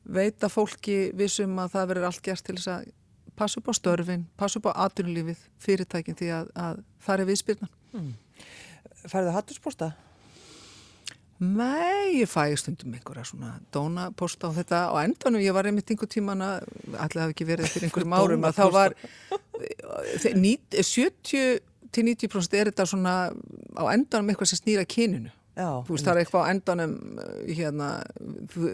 veita 0.06 0.50
fólki 0.50 1.12
vissum 1.18 1.58
að 1.62 1.76
það 1.76 1.90
verður 1.94 2.10
allt 2.10 2.24
gert 2.26 2.46
til 2.46 2.58
þess 2.58 2.74
að 2.76 2.92
passa 3.38 3.62
upp 3.62 3.72
á 3.72 3.74
störfin, 3.74 4.28
passa 4.38 4.60
upp 4.60 4.70
á 4.70 4.86
atvinnulífið, 4.86 5.42
fyrirtækin 5.62 6.18
því 6.20 6.32
að, 6.38 6.54
að 6.54 6.82
það 7.02 7.24
er 7.24 7.30
viðspilnan. 7.32 7.76
Mm. 7.96 8.12
Færðu 9.02 9.36
hattusposta? 9.36 9.92
Nei, 11.42 12.22
ég 12.22 12.30
fæ 12.30 12.52
stundum 12.60 12.94
einhverja 12.94 13.24
svona 13.26 13.56
dónaposta 13.74 14.52
á 14.54 14.58
þetta. 14.60 14.82
Og 14.94 15.00
endanum 15.02 15.42
ég 15.42 15.56
var 15.56 15.66
einmitt 15.66 15.90
einhver 15.90 16.10
tíman 16.12 16.44
að, 16.46 16.68
allir 16.94 17.24
hafi 17.24 17.34
ekki 17.34 17.48
verið 17.50 17.72
fyrir 17.74 17.88
einhverjum 17.90 18.14
árum 18.14 18.46
að 18.46 18.60
þá 18.60 18.66
var 18.76 18.96
70 20.22 21.62
til 21.92 22.06
90% 22.08 22.58
er 22.58 22.70
þetta 22.72 22.86
svona 22.88 23.14
á 23.34 23.84
endanum 23.92 24.30
eitthvað 24.32 24.52
sem 24.52 24.62
snýra 24.62 24.86
kyninu. 24.88 25.32
Já, 25.52 25.68
þú 25.84 25.96
veist 25.98 26.06
það 26.08 26.14
er 26.14 26.20
eitthvað 26.22 26.46
á 26.48 26.52
endanum 26.54 26.94
eh, 27.20 27.50
hérna, 27.58 27.88
þú, 28.54 28.70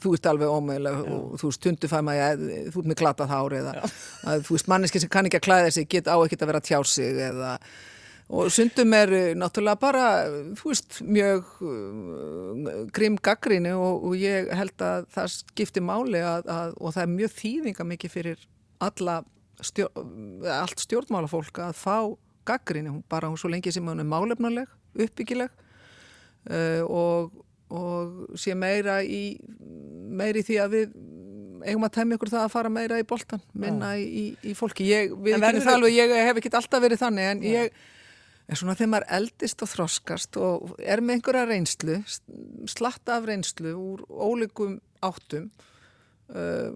þú 0.00 0.12
ert 0.16 0.28
alveg 0.30 0.54
ómögulega 0.54 1.02
og 1.12 1.34
þú 1.42 1.50
veist 1.50 1.62
tundufæma 1.66 2.14
þú 2.40 2.70
ert 2.70 2.88
með 2.88 2.98
glatað 3.02 3.34
hár 3.34 3.56
eða 3.58 3.74
að, 3.84 4.46
þú 4.46 4.56
veist 4.56 4.70
manneski 4.72 5.02
sem 5.02 5.12
kann 5.12 5.28
ekki 5.28 5.42
að 5.42 5.44
klæða 5.50 5.74
sig 5.76 5.90
get 5.92 6.08
á 6.08 6.16
ekkert 6.16 6.46
að 6.46 6.50
vera 6.54 6.62
tjár 6.64 6.88
sig 6.88 7.20
eða 7.26 7.52
og 8.26 8.50
sundum 8.50 8.94
er 8.96 9.12
náttúrulega 9.38 9.78
bara 9.78 10.06
þú 10.58 10.72
veist 10.72 10.98
mjög 11.06 11.46
uh, 11.62 12.82
grim 12.94 13.18
gaggrínu 13.22 13.76
og, 13.78 14.08
og 14.08 14.18
ég 14.18 14.50
held 14.58 14.82
að 14.82 15.06
það 15.14 15.32
skiptir 15.36 15.84
máli 15.86 16.22
að, 16.26 16.48
að, 16.50 16.74
og 16.80 16.96
það 16.96 17.04
er 17.04 17.12
mjög 17.14 17.34
þýðinga 17.38 17.88
mikið 17.92 18.14
fyrir 18.16 18.46
alla 18.82 19.20
stjórn, 19.64 20.42
allt 20.52 20.82
stjórnmálafólk 20.82 21.62
að 21.64 21.78
fá 21.78 21.98
gaggrinni, 22.46 22.92
bara 23.10 23.30
hún 23.30 23.38
svo 23.40 23.50
lengi 23.50 23.72
sem 23.74 23.86
hún 23.86 24.02
er 24.02 24.10
málefnuleg, 24.10 24.68
uppbyggileg 25.06 25.50
uh, 26.50 26.82
og, 26.86 27.42
og 27.70 28.38
sé 28.38 28.58
meira 28.58 29.00
í 29.02 29.38
meiri 30.16 30.42
því 30.46 30.62
að 30.62 30.76
við 30.76 30.96
eigum 31.66 31.86
að 31.86 31.94
temja 31.96 32.18
ykkur 32.18 32.30
það 32.30 32.44
að 32.44 32.52
fara 32.52 32.70
meira 32.70 32.98
í 33.00 33.06
boltan 33.08 33.42
minna 33.54 33.96
í, 33.98 34.06
í, 34.06 34.24
í 34.50 34.54
fólki. 34.54 34.86
Ég, 34.86 35.14
verður... 35.14 35.70
alveg, 35.72 35.94
ég 35.94 36.12
hef 36.28 36.40
ekki 36.40 36.52
alltaf 36.54 36.82
verið 36.82 37.00
þannig 37.00 37.30
en 37.30 37.46
ég 37.46 37.84
er 38.46 38.58
svona 38.58 38.76
þegar 38.78 38.92
maður 38.92 39.08
eldist 39.18 39.62
og 39.64 39.70
þroskast 39.72 40.38
og 40.42 40.74
er 40.78 41.02
með 41.02 41.18
einhverja 41.18 41.46
reynslu 41.50 41.96
slatta 42.70 43.18
af 43.18 43.26
reynslu 43.26 43.72
úr 43.74 44.04
ólíkum 44.06 44.78
áttum 45.04 45.48
uh, 46.30 46.70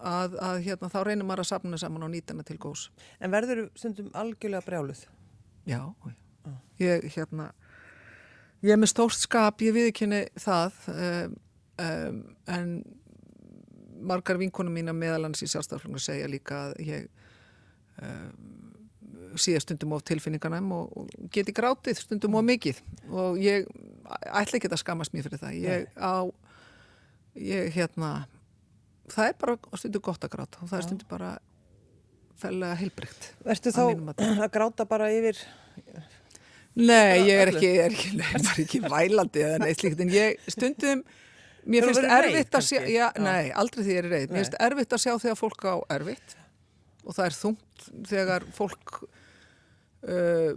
að, 0.00 0.36
að 0.40 0.62
hérna, 0.66 0.90
þá 0.92 1.00
reynir 1.06 1.26
maður 1.28 1.44
að 1.44 1.50
sapna 1.50 1.80
saman 1.80 2.06
og 2.06 2.12
nýta 2.12 2.34
hana 2.34 2.46
til 2.46 2.58
góðs. 2.60 2.86
En 3.20 3.32
verður 3.34 3.66
stundum 3.78 4.08
algjörlega 4.16 4.64
brjáluð? 4.66 5.02
Já, 5.68 5.82
ah. 5.82 6.56
ég, 6.80 7.04
hérna, 7.16 7.50
ég 8.64 8.74
er 8.74 8.80
með 8.80 8.94
stórt 8.94 9.18
skap, 9.18 9.60
ég 9.64 9.76
viðkynni 9.76 10.22
það, 10.40 10.78
um, 10.94 11.36
um, 11.84 12.22
en 12.48 12.72
margar 14.00 14.40
vinkunum 14.40 14.72
mína 14.72 14.94
meðalans 14.96 15.42
í 15.44 15.50
sjálfstaflungu 15.50 16.00
segja 16.00 16.30
líka 16.30 16.62
að 16.70 16.78
ég 16.86 17.10
um, 18.00 18.59
síða 19.38 19.62
stundum 19.62 19.94
of 19.96 20.02
tilfinningarnæm 20.08 20.72
og, 20.74 20.90
og 20.96 21.30
geti 21.34 21.54
grátið 21.54 22.00
stundum 22.02 22.38
of 22.40 22.46
mikið. 22.48 22.82
Og 23.10 23.38
ég 23.42 23.70
ætla 24.26 24.58
ekki 24.58 24.70
að 24.70 24.82
skamast 24.82 25.14
mér 25.14 25.28
fyrir 25.28 25.42
það. 25.42 25.58
Ég 25.60 25.88
á, 26.00 26.26
ég 27.38 27.72
hérna 27.76 28.14
það 29.10 29.30
er 29.30 29.38
bara 29.40 29.80
stundu 29.80 30.02
gott 30.04 30.24
að 30.24 30.34
gráta 30.34 30.62
og 30.62 30.70
það 30.70 30.78
er 30.78 30.86
stundu 30.86 31.08
bara 31.10 31.30
fellega 32.40 32.78
heilbrygt 32.80 33.30
Vertu 33.46 33.72
þá 33.74 33.82
að, 33.84 34.24
að 34.30 34.48
gráta 34.54 34.86
bara 34.88 35.10
yfir 35.14 35.40
Nei, 36.80 37.26
ég 37.26 37.34
er 37.34 37.50
ekki, 37.50 37.70
er 37.82 37.90
ekki, 37.90 38.12
er 38.22 38.60
ekki 38.62 38.80
vælandi 38.84 39.42
eða 39.44 39.62
neitt 39.64 39.80
slíkt 39.82 40.04
en 40.04 40.12
ég 40.14 40.50
stundum 40.50 41.02
mér 41.70 41.88
finnst 41.88 42.06
erfitt 42.06 42.56
að 42.56 42.68
sjá 42.68 42.84
já, 42.88 43.06
nei, 43.20 43.50
aldrei 43.50 43.82
því 43.84 43.96
ég 43.96 44.04
er 44.04 44.12
reyð 44.14 44.28
mér 44.30 44.44
finnst 44.44 44.60
erfitt 44.68 44.96
að 44.96 45.02
sjá 45.04 45.14
þegar 45.24 45.40
fólk 45.40 45.66
á 45.66 45.74
erfitt 45.98 46.36
og 47.04 47.16
það 47.16 47.24
er 47.26 47.38
þungt 47.40 47.88
þegar 48.12 48.46
fólk 48.56 49.00
uh, 50.08 50.52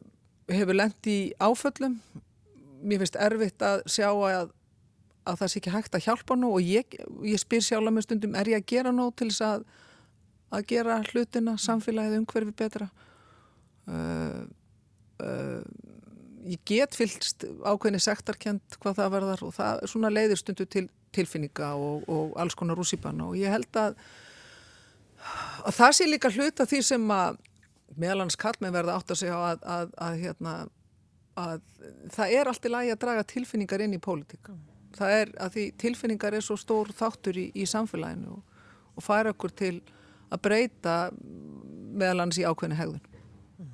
hefur 0.52 0.78
lendt 0.78 1.10
í 1.10 1.18
áföllum. 1.42 1.98
Mér 2.84 3.04
finnst 3.04 3.20
erfitt 3.20 3.64
að 3.64 3.86
sjá 3.92 4.10
að 4.12 4.52
að 5.24 5.38
það 5.40 5.52
sé 5.52 5.60
ekki 5.62 5.72
hægt 5.72 5.94
að 5.96 6.04
hjálpa 6.04 6.36
nú 6.36 6.50
og 6.58 6.66
ég, 6.68 6.98
ég 7.24 7.40
spyr 7.40 7.64
sjálf 7.64 7.94
með 7.96 8.04
stundum 8.08 8.34
er 8.36 8.50
ég 8.52 8.60
að 8.60 8.66
gera 8.74 8.92
nú 8.92 9.06
til 9.16 9.30
þess 9.30 9.46
að 9.48 9.62
að 10.54 10.66
gera 10.70 11.00
hlutina, 11.08 11.54
samfélagið 11.58 12.20
umhverfi 12.20 12.52
betra? 12.60 12.90
Uh, 13.90 14.44
uh, 15.24 15.64
ég 16.44 16.60
get 16.68 16.96
fylgst 16.96 17.48
ákveðinni 17.64 18.02
sektarkjönd 18.04 18.78
hvað 18.78 19.00
það 19.00 19.16
verðar 19.16 19.46
og 19.48 19.56
það 19.56 19.82
svona 19.92 20.12
leiðir 20.12 20.40
stundu 20.40 20.68
til 20.68 20.86
tilfinninga 21.14 21.74
og, 21.78 22.06
og 22.10 22.38
alls 22.42 22.56
konar 22.58 22.78
rússipanna 22.80 23.30
og 23.30 23.38
ég 23.38 23.54
held 23.54 23.80
að 23.80 23.98
að 25.64 25.76
það 25.78 25.92
sé 25.96 26.08
líka 26.10 26.32
hluta 26.34 26.66
því 26.68 26.80
sem 26.84 27.12
að 27.16 27.38
meðalans 28.00 28.40
kallmenn 28.40 28.76
verða 28.76 28.98
átt 29.00 29.14
að 29.14 29.22
segja 29.24 29.40
að, 29.52 29.66
að, 29.76 29.96
að, 30.08 30.20
hérna 30.22 30.54
að 31.40 31.66
það 32.14 32.36
er 32.38 32.50
allt 32.52 32.68
í 32.68 32.72
lagi 32.72 32.94
að 32.94 33.02
draga 33.02 33.26
tilfinningar 33.34 33.84
inn 33.86 33.98
í 33.98 34.02
pólitíka 34.02 34.54
það 34.98 35.16
er 35.20 35.32
að 35.42 35.56
því 35.56 35.66
tilfinningar 35.82 36.38
er 36.38 36.46
svo 36.46 36.58
stór 36.60 36.92
þáttur 36.96 37.40
í, 37.40 37.48
í 37.58 37.66
samfélaginu 37.70 38.36
og, 38.38 38.62
og 38.94 39.06
færa 39.06 39.34
okkur 39.34 39.54
til 39.58 39.74
að 40.34 40.44
breyta 40.46 40.98
meðal 41.94 42.24
hans 42.26 42.40
í 42.42 42.46
ákveðinu 42.46 42.78
hegðun. 42.80 43.02
Mm. 43.58 43.74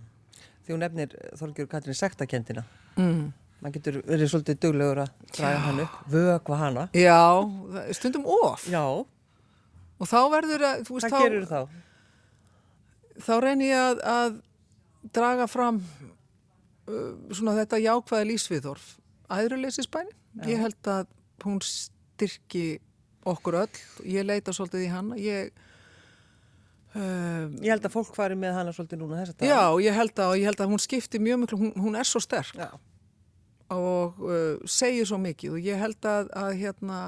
Því 0.64 0.76
hún 0.76 0.84
nefnir 0.84 1.14
Þorgjur 1.40 1.70
Katrin 1.72 1.98
sektakendina. 1.98 2.66
Mm. 3.00 3.30
Man 3.60 3.76
getur 3.76 4.00
verið 4.08 4.32
svolítið 4.32 4.60
duglegur 4.64 5.04
að 5.04 5.14
draga 5.36 5.64
hann 5.66 5.82
upp, 5.84 5.96
vögva 6.12 6.60
hana. 6.62 6.88
Já, 6.96 7.20
stundum 7.96 8.28
of. 8.40 8.64
Já. 8.72 8.84
Og 10.00 10.08
þá 10.08 10.20
verður 10.32 10.64
að. 10.68 10.84
Hvað 10.88 11.16
gerur 11.18 11.48
þá? 11.50 11.60
Þá 13.24 13.34
reynir 13.44 13.72
ég 13.72 13.80
að, 13.84 14.04
að 14.10 14.38
draga 15.16 15.48
fram 15.50 15.82
uh, 15.82 17.16
svona 17.32 17.58
þetta 17.60 17.82
jákvæða 17.84 18.28
lísviðorf. 18.32 18.92
Æðruleysisbæni 19.30 20.16
ég 20.50 20.62
held 20.62 20.90
að 20.90 21.10
hún 21.44 21.60
styrki 21.66 22.80
okkur 23.30 23.60
öll, 23.64 23.82
ég 24.08 24.26
leita 24.26 24.54
svolítið 24.56 24.86
í 24.86 24.92
hann 24.92 25.10
ég 25.20 25.50
um, 26.96 27.58
ég 27.60 27.72
held 27.74 27.86
að 27.86 27.94
fólk 27.94 28.14
fari 28.18 28.38
með 28.40 28.56
hana 28.58 28.74
svolítið 28.76 29.02
núna 29.02 29.22
þess 29.22 29.36
að 29.36 29.50
já, 29.50 29.64
ég 29.86 29.98
held 29.98 30.22
að, 30.24 30.36
ég 30.40 30.50
held 30.50 30.64
að 30.64 30.72
hún 30.74 30.84
skipti 30.84 31.22
mjög 31.22 31.42
miklu, 31.44 31.60
hún, 31.64 31.74
hún 31.84 32.00
er 32.00 32.08
svo 32.08 32.22
sterk. 32.24 32.56
Já. 32.58 32.72
og 33.70 34.22
uh, 34.26 34.56
segir 34.66 35.06
svo 35.06 35.20
mikið. 35.22 35.58
Og 35.58 35.68
ég 35.70 35.78
held 35.78 36.06
að, 36.10 36.32
að 36.34 36.54
hérna, 36.64 37.02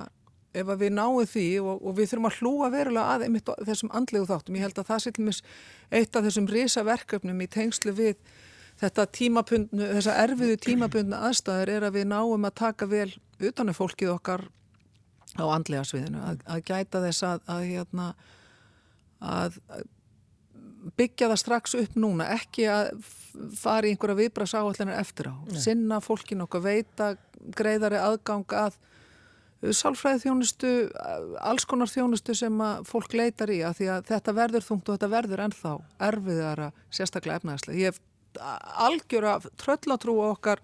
ef 0.54 0.68
að 0.68 0.84
við 0.84 0.94
náum 0.98 1.26
því 1.28 1.48
og, 1.64 1.82
og 1.82 1.98
við 1.98 2.12
þurfum 2.12 2.30
að 2.30 2.40
hlúa 2.40 2.70
verulega 2.74 3.16
að 3.16 3.26
einmitt 3.28 3.52
þessum 3.68 3.92
andlegu 3.96 4.28
þáttum, 4.30 4.58
ég 4.58 4.66
held 4.68 4.82
að 4.82 4.90
það 4.90 5.04
sé 5.04 5.14
til 5.16 5.28
mis 5.28 5.44
eitt 5.90 6.16
af 6.16 6.26
þessum 6.28 6.50
risaverköpnum 6.52 7.44
í 7.44 7.50
tengslu 7.52 7.94
við 7.96 8.18
þetta 8.82 9.06
tímabundnu, 9.16 9.88
þessa 9.98 10.18
erfiðu 10.24 10.58
tímabundnu 10.66 11.22
aðstæður 11.30 11.74
er 11.76 11.88
að 11.88 11.98
við 12.00 12.10
náum 12.12 12.50
að 12.50 12.58
taka 12.64 12.90
vel 12.90 13.10
utanum 13.42 13.78
fólkið 13.78 14.14
okkar 14.16 14.46
á 15.40 15.46
andlega 15.48 15.88
sviðinu, 15.88 16.22
að, 16.28 16.46
að 16.50 16.64
gæta 16.68 17.02
þess 17.06 17.26
að, 17.28 17.44
að, 17.54 17.66
hérna, 17.70 18.08
að 19.24 19.60
byggja 20.98 21.30
það 21.32 21.40
strax 21.40 21.76
upp 21.80 21.98
núna, 22.00 22.28
ekki 22.36 22.68
að 22.72 22.92
fara 23.56 23.88
í 23.88 23.94
einhverja 23.94 24.20
viðbras 24.20 24.56
áallinar 24.58 25.00
eftir 25.00 25.30
á, 25.32 25.36
Nei. 25.48 25.60
sinna 25.64 26.02
fólkin 26.04 26.44
okkar 26.44 26.66
veita 26.66 27.14
greiðari 27.56 28.02
aðgang 28.02 28.58
að 28.58 28.76
sálfræði 29.62 30.24
þjónustu, 30.24 30.70
alls 31.38 31.68
konar 31.70 31.90
þjónustu 31.90 32.34
sem 32.38 32.62
að 32.66 32.86
fólk 32.90 33.14
leitar 33.14 33.52
í 33.54 33.60
að 33.66 33.76
því 33.78 33.90
að 33.94 34.08
þetta 34.10 34.34
verður 34.38 34.66
þungt 34.66 34.88
og 34.88 34.96
þetta 34.96 35.10
verður 35.12 35.44
ennþá 35.46 35.74
erfiðara, 36.08 36.70
sérstaklega 36.90 37.42
efnæðislega. 37.42 37.82
Ég 37.82 37.92
hef 37.92 38.00
algjör 38.88 39.28
að 39.36 39.46
tröllatrú 39.62 40.16
okkar 40.32 40.64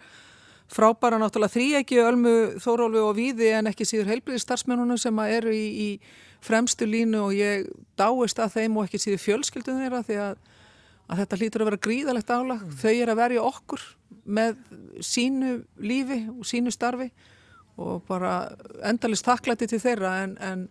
frábæra 0.71 1.19
náttúrulega 1.21 1.53
þrý 1.53 1.67
ekki 1.81 2.01
ölmu 2.03 2.33
þórólfi 2.63 3.03
og 3.03 3.13
víði 3.19 3.51
en 3.55 3.69
ekki 3.69 3.87
síður 3.87 4.11
heilbriði 4.11 4.41
starfsmennunum 4.43 4.99
sem 4.99 5.21
eru 5.27 5.53
í, 5.53 5.67
í 5.67 6.43
fremstu 6.43 6.87
línu 6.89 7.21
og 7.27 7.37
ég 7.37 7.69
dáist 7.99 8.41
að 8.41 8.57
þeim 8.57 8.77
og 8.79 8.87
ekki 8.87 9.01
síður 9.03 9.23
fjölskyldun 9.23 9.79
þeirra 9.83 10.03
því 10.07 10.19
að, 10.25 10.43
að 11.07 11.23
þetta 11.23 11.39
hlýtur 11.41 11.63
að 11.63 11.71
vera 11.71 11.83
gríðalegt 11.87 12.33
álag. 12.33 12.67
Þau 12.81 12.93
er 12.93 13.13
að 13.13 13.21
verja 13.21 13.47
okkur 13.47 13.87
með 14.27 14.59
sínu 15.05 15.55
lífi 15.79 16.23
og 16.33 16.45
sínu 16.47 16.73
starfi 16.73 17.11
og 17.77 18.03
bara 18.07 18.33
endalist 18.85 19.25
takklæti 19.27 19.69
til 19.69 19.79
þeirra 19.81 20.13
en, 20.23 20.35
en, 20.41 20.67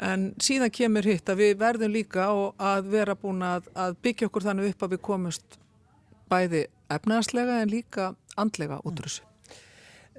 en 0.00 0.28
síðan 0.40 0.72
kemur 0.74 1.06
hitt 1.06 1.28
að 1.28 1.42
við 1.44 1.56
verðum 1.60 1.94
líka 1.94 2.28
að 2.56 2.92
vera 2.92 3.16
búin 3.18 3.44
að, 3.44 3.68
að 3.74 3.96
byggja 4.04 4.30
okkur 4.30 4.48
þannig 4.48 4.74
upp 4.74 4.86
að 4.86 4.94
við 4.96 5.02
komumst 5.10 5.58
bæði 6.30 6.66
efnaðslega 6.90 7.60
en 7.62 7.72
líka 7.72 8.12
andlega 8.40 8.80
út 8.84 9.02
úr 9.02 9.08
þessu. 9.08 9.26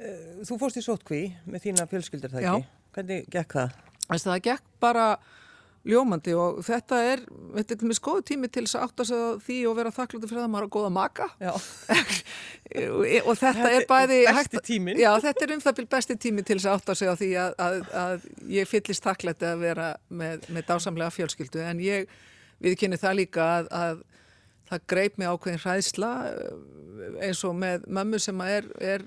Eh, 0.02 0.42
þú 0.48 0.58
fórst 0.62 0.80
í 0.80 0.86
sótkví 0.86 1.22
með 1.46 1.68
þína 1.68 1.88
fjölskyldur 1.90 2.34
það 2.34 2.48
ekki? 2.48 2.70
Hvernig 2.96 3.30
gekk 3.32 3.58
það? 3.58 3.78
Það 4.12 4.42
gekk 4.48 4.72
bara 4.84 5.06
ljómandi 5.88 6.34
og 6.38 6.60
þetta 6.65 6.98
er 7.10 7.22
þetta 7.56 7.76
er 7.76 7.88
með 7.89 7.98
skoðu 7.98 8.24
tími 8.30 8.50
til 8.54 8.63
þess 8.67 8.78
að 8.78 8.84
átta 8.88 9.06
sig 9.10 9.39
því 9.48 9.58
og 9.70 9.78
vera 9.80 9.94
þakklútið 9.96 10.32
fyrir 10.32 10.44
það 10.44 10.52
maður 10.54 10.67
að 10.67 10.74
góða 10.76 10.91
maka. 10.98 11.28
Og 12.72 13.34
þetta, 13.36 13.50
þetta 13.58 13.72
er 13.76 13.86
bæði 13.89 14.17
besti 14.30 14.60
tímin 14.63 15.00
já 15.02 15.10
þetta 15.20 15.41
er 15.44 15.52
um 15.58 15.63
það 15.63 15.74
byrj 15.80 15.88
besti 15.91 16.15
tími 16.24 16.44
til 16.48 16.56
þess 16.56 16.70
að 16.70 16.78
átta 16.78 16.94
sig 16.96 17.10
á 17.12 17.15
því 17.20 17.32
að, 17.41 17.56
að, 17.65 17.80
að 18.02 18.28
ég 18.54 18.70
fyllist 18.70 19.08
þakklætti 19.08 19.50
að 19.50 19.65
vera 19.65 19.88
með, 20.08 20.46
með 20.48 20.67
dásamlega 20.70 21.12
fjölskyldu. 21.17 21.65
En 21.65 21.82
ég 21.84 22.13
viðkynni 22.63 23.02
það 23.02 23.17
líka 23.20 23.48
að, 23.58 23.72
að 23.76 24.06
það 24.72 24.86
greip 24.94 25.20
mig 25.20 25.32
ákveðin 25.34 25.63
hræðsla 25.65 26.12
eins 27.26 27.41
og 27.48 27.58
með 27.60 27.88
mömmu 27.91 28.22
sem 28.22 28.46
er, 28.46 28.70
er 28.80 29.04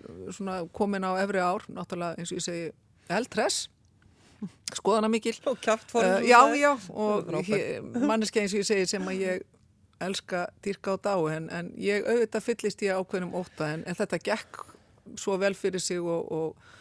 komin 0.76 1.06
á 1.06 1.16
efri 1.22 1.40
ár 1.40 1.64
náttúrulega 1.70 2.18
eins 2.18 2.34
og 2.34 2.40
ég 2.40 2.44
segi 2.44 2.66
eldress 3.14 3.68
skoðana 4.74 5.10
mikil 5.12 5.36
og 5.50 5.58
kjáftform 5.62 6.18
uh, 6.18 6.26
já, 6.26 6.40
já, 6.58 6.72
og 6.90 7.30
manneski 8.00 8.42
eins 8.42 8.54
og 8.54 8.62
ég 8.62 8.68
segi 8.68 8.86
sem 8.94 9.10
að 9.10 9.20
ég 9.22 9.44
elska 10.04 10.46
dýrka 10.64 10.94
á 10.94 11.04
dá 11.08 11.14
en, 11.32 11.48
en 11.54 11.72
ég 11.80 12.06
auðvitað 12.06 12.46
fyllist 12.48 12.82
ég 12.84 12.98
ákveðnum 12.98 13.36
óta 13.38 13.70
en, 13.74 13.84
en 13.86 13.98
þetta 13.98 14.20
gekk 14.24 14.64
svo 15.20 15.36
vel 15.40 15.54
fyrir 15.56 15.82
sig 15.82 16.00
og, 16.00 16.32
og, 16.32 16.72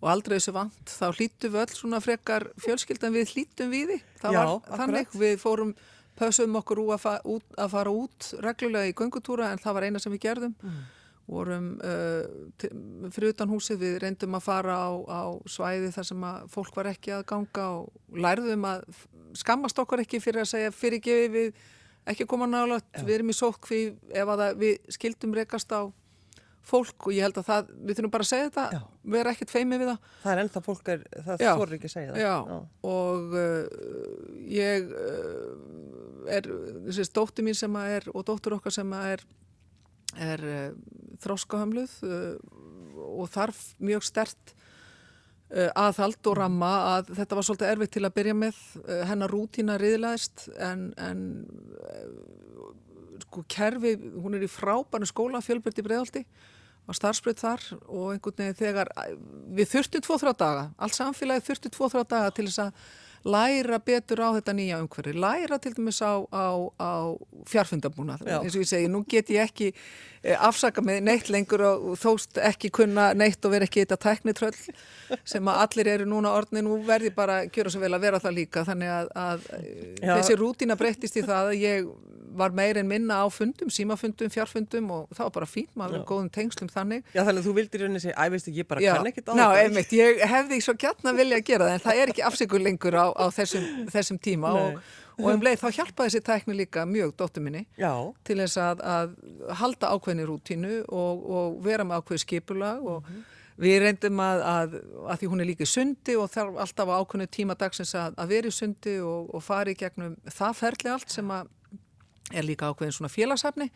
og 0.00 0.10
aldrei 0.12 0.36
þessu 0.38 0.54
vant. 0.54 0.82
Þá 0.86 1.06
hlítum 1.16 1.54
við 1.54 1.62
öll 1.64 1.76
svona 1.76 2.00
frekar 2.04 2.46
fjölskyldan 2.60 3.16
við 3.16 3.34
hlítum 3.34 3.72
við 3.72 3.94
því. 3.94 3.98
Það 4.20 4.36
já, 4.36 4.40
var 4.40 4.52
akkurat. 4.52 4.82
þannig, 4.82 5.18
við 5.22 5.34
fórum 5.40 5.74
pösum 6.20 6.56
okkur 6.60 6.82
út 6.84 7.56
að 7.56 7.72
fara 7.72 7.92
út 7.96 8.30
reglulega 8.44 8.92
í 8.92 8.96
göngutúra 8.96 9.50
en 9.50 9.62
það 9.62 9.78
var 9.78 9.88
eina 9.88 10.02
sem 10.02 10.12
við 10.12 10.26
gerðum. 10.28 10.56
Mm 10.60 10.80
vorum 11.30 11.66
uh, 11.86 12.24
fyrir 13.14 13.34
utan 13.34 13.50
húsið, 13.52 13.80
við 13.84 13.98
reyndum 14.04 14.36
að 14.38 14.46
fara 14.48 14.78
á, 14.82 14.90
á 15.06 15.22
svæði 15.48 15.92
þar 15.94 16.08
sem 16.10 16.24
að 16.26 16.48
fólk 16.54 16.80
var 16.80 16.90
ekki 16.90 17.14
að 17.14 17.26
ganga 17.30 17.66
og 17.78 18.18
lærðum 18.26 18.66
að 18.66 18.88
skammast 19.38 19.78
okkur 19.78 20.02
ekki 20.04 20.22
fyrir 20.22 20.42
að 20.42 20.50
segja 20.54 20.74
fyrirgefi 20.74 21.30
við 21.30 21.62
ekki 22.10 22.26
koma 22.26 22.48
nálat, 22.50 22.86
Já. 22.96 23.04
við 23.06 23.16
erum 23.18 23.32
í 23.32 23.36
sótkví 23.36 23.80
ef 24.16 24.34
að 24.34 24.44
við 24.58 24.92
skildum 24.96 25.34
rekast 25.36 25.70
á 25.70 25.86
fólk 26.70 27.08
og 27.08 27.14
ég 27.16 27.24
held 27.24 27.38
að 27.40 27.46
það, 27.48 27.70
við 27.78 27.98
þurfum 27.98 28.12
bara 28.14 28.26
að 28.26 28.30
segja 28.30 28.48
þetta, 28.48 28.64
Já. 28.74 28.80
við 29.02 29.20
erum 29.20 29.34
ekkert 29.34 29.52
feimið 29.54 29.82
við 29.82 29.90
það 29.90 30.08
Það 30.22 30.32
er 30.32 30.42
ennþá 30.42 30.62
fólk, 30.66 30.90
er, 30.94 31.04
það 31.28 31.44
þorður 31.44 31.76
ekki 31.76 31.90
að 31.90 31.94
segja 31.94 32.14
það 32.14 32.22
Já, 32.24 32.34
Já. 32.50 32.58
og 32.90 33.36
uh, 33.40 33.84
ég 34.56 34.90
uh, 34.90 36.34
er, 36.36 36.50
þessi 36.88 37.06
stótti 37.08 37.46
mín 37.46 37.58
sem 37.58 37.78
að 37.80 37.94
er 37.98 38.10
og 38.12 38.26
dóttur 38.28 38.58
okkar 38.58 38.76
sem 38.76 38.96
að 38.96 39.14
er 39.14 39.24
er 40.18 40.44
uh, 40.46 40.62
þróskahömluð 41.22 41.96
uh, 42.06 42.34
og 43.10 43.30
þarf 43.32 43.60
mjög 43.82 44.06
stert 44.06 44.54
uh, 45.54 45.70
aðhald 45.74 46.30
og 46.30 46.38
ramma 46.38 46.70
að 46.96 47.12
þetta 47.20 47.38
var 47.38 47.48
svolítið 47.48 47.72
erfitt 47.72 47.94
til 47.96 48.06
að 48.06 48.16
byrja 48.18 48.36
með. 48.38 48.62
Hennar 49.10 49.34
rútína 49.34 49.78
riðilegist 49.80 50.48
en, 50.58 50.90
en 51.00 51.26
sko 53.26 53.44
kerfi, 53.50 53.94
hún 54.18 54.34
er 54.34 54.46
í 54.46 54.50
frábænu 54.50 55.06
skóla 55.08 55.42
fjölbyrti 55.44 55.84
bregðaldi 55.86 56.24
var 56.88 56.96
starfsbreytt 56.98 57.42
þar 57.42 57.66
og 57.86 58.14
einhvern 58.14 58.38
veginn 58.40 58.58
þegar 58.58 58.90
við 59.54 59.70
þurftum 59.74 60.04
tvo-þrá 60.06 60.32
daga 60.40 60.64
allt 60.80 60.96
samfélagi 60.96 61.46
þurftum 61.46 61.74
tvo-þrá 61.76 62.02
daga 62.08 62.34
til 62.34 62.46
þess 62.48 62.62
að 62.64 62.84
læra 63.24 63.78
betur 63.84 64.22
á 64.24 64.28
þetta 64.38 64.54
nýja 64.56 64.80
umhverfi, 64.80 65.12
læra 65.12 65.58
til 65.60 65.74
dæmis 65.76 66.00
á, 66.00 66.24
á, 66.32 66.46
á 66.80 66.92
fjarfundabúna 67.50 68.16
eins 68.24 68.56
og 68.56 68.62
ég 68.64 68.70
segi, 68.70 68.88
nú 68.88 69.04
get 69.08 69.28
ég 69.30 69.44
ekki 69.44 69.72
afsaka 70.20 70.82
með 70.84 71.00
neitt 71.06 71.30
lengur 71.32 71.62
og 71.64 71.84
þóst 72.00 72.40
ekki 72.44 72.68
kunna 72.76 73.10
neitt 73.16 73.44
og 73.44 73.54
vera 73.54 73.64
ekki 73.68 73.86
þetta 73.86 73.96
teknitröll 74.04 74.52
sem 75.24 75.48
að 75.48 75.62
allir 75.64 75.92
eru 75.94 76.08
núna 76.10 76.34
orðin, 76.36 76.66
nú 76.66 76.76
verði 76.86 77.12
bara 77.16 77.40
að 77.40 77.52
gera 77.54 77.72
svo 77.72 77.80
vel 77.80 77.94
að 77.96 78.04
vera 78.04 78.20
það 78.20 78.36
líka, 78.36 78.64
þannig 78.68 78.92
að, 78.92 79.10
að 79.24 79.48
þessi 80.04 80.38
rútina 80.40 80.76
breyttist 80.80 81.16
í 81.16 81.24
það 81.24 81.52
að 81.54 81.60
ég 81.64 81.90
var 82.36 82.52
meir 82.54 82.78
en 82.78 82.86
minna 82.86 83.20
á 83.22 83.26
fundum, 83.32 83.70
símafundum, 83.72 84.30
fjarfundum 84.30 84.90
og 84.94 85.10
það 85.16 85.24
var 85.26 85.34
bara 85.38 85.48
fínt, 85.50 85.72
maður 85.78 85.96
var 85.98 86.06
góðum 86.12 86.30
tengslum 86.30 86.70
þannig. 86.70 87.02
Já 87.14 87.24
þannig 87.24 87.42
að 87.42 87.48
þú 87.48 87.54
vildir 87.56 87.84
rauninni 87.84 88.02
segja, 88.04 88.14
æ 88.14 88.30
veist 88.34 88.50
ekki, 88.50 88.62
ég 88.62 88.68
bara 88.70 88.84
Já, 88.84 88.92
kann 88.94 89.10
ekkert 89.10 89.30
á 89.30 89.32
ná, 89.32 89.42
þetta. 89.42 89.50
Já, 89.50 89.64
einmitt, 89.66 89.94
ég 89.98 90.22
hefði 90.30 90.60
svo 90.62 90.74
gætna 90.78 91.14
vilja 91.16 91.40
að 91.40 91.46
gera 91.50 91.68
það 91.68 91.74
en 91.74 91.84
það 91.86 92.02
er 92.04 92.12
ekki 92.14 92.26
afsikur 92.30 92.62
lengur 92.62 92.98
á, 93.02 93.06
á 93.10 93.24
þessum, 93.34 93.66
þessum 93.90 94.20
tíma 94.22 94.54
og, 94.60 94.78
og 95.20 95.34
um 95.34 95.44
leið 95.44 95.60
þá 95.62 95.68
hjálpaði 95.78 96.10
þessi 96.10 96.26
tækni 96.26 96.56
líka 96.58 96.86
mjög 96.88 97.12
dóttu 97.18 97.42
minni 97.44 97.66
Já. 97.78 97.92
til 98.24 98.38
þess 98.42 98.60
að, 98.60 98.84
að 98.94 99.12
halda 99.60 99.92
ákveðni 99.94 100.26
rútínu 100.28 100.72
og, 100.88 101.28
og 101.30 101.60
vera 101.64 101.86
með 101.86 102.00
ákveði 102.00 102.24
skipulag 102.24 102.80
og 102.80 103.04
mm 103.04 103.12
-hmm. 103.12 103.28
Við 103.60 103.82
reyndum 103.82 104.20
að, 104.24 104.42
að, 104.48 104.74
að 105.04 105.18
því 105.20 105.28
hún 105.28 105.42
er 105.42 105.48
líka 105.50 105.66
í 105.66 105.68
sundi 105.68 106.14
og 106.16 106.30
þarf 106.32 106.60
alltaf 106.64 106.88
á 106.88 106.96
ákveðinu 106.96 107.26
tíma 107.28 107.56
dagsins 107.60 107.94
að, 107.94 108.14
að 108.16 108.30
vera 108.32 108.48
í 108.48 108.56
sundi 108.56 108.94
og, 109.04 109.34
og 109.34 109.42
fari 109.44 109.74
gegnum 109.76 110.14
það 110.24 110.54
ferli 110.56 110.90
allt 110.90 111.12
sem 111.12 111.32
að 111.34 111.50
er 112.32 112.46
líka 112.46 112.70
ákveðin 112.70 112.96
svona 112.96 113.12
félagsafni 113.12 113.68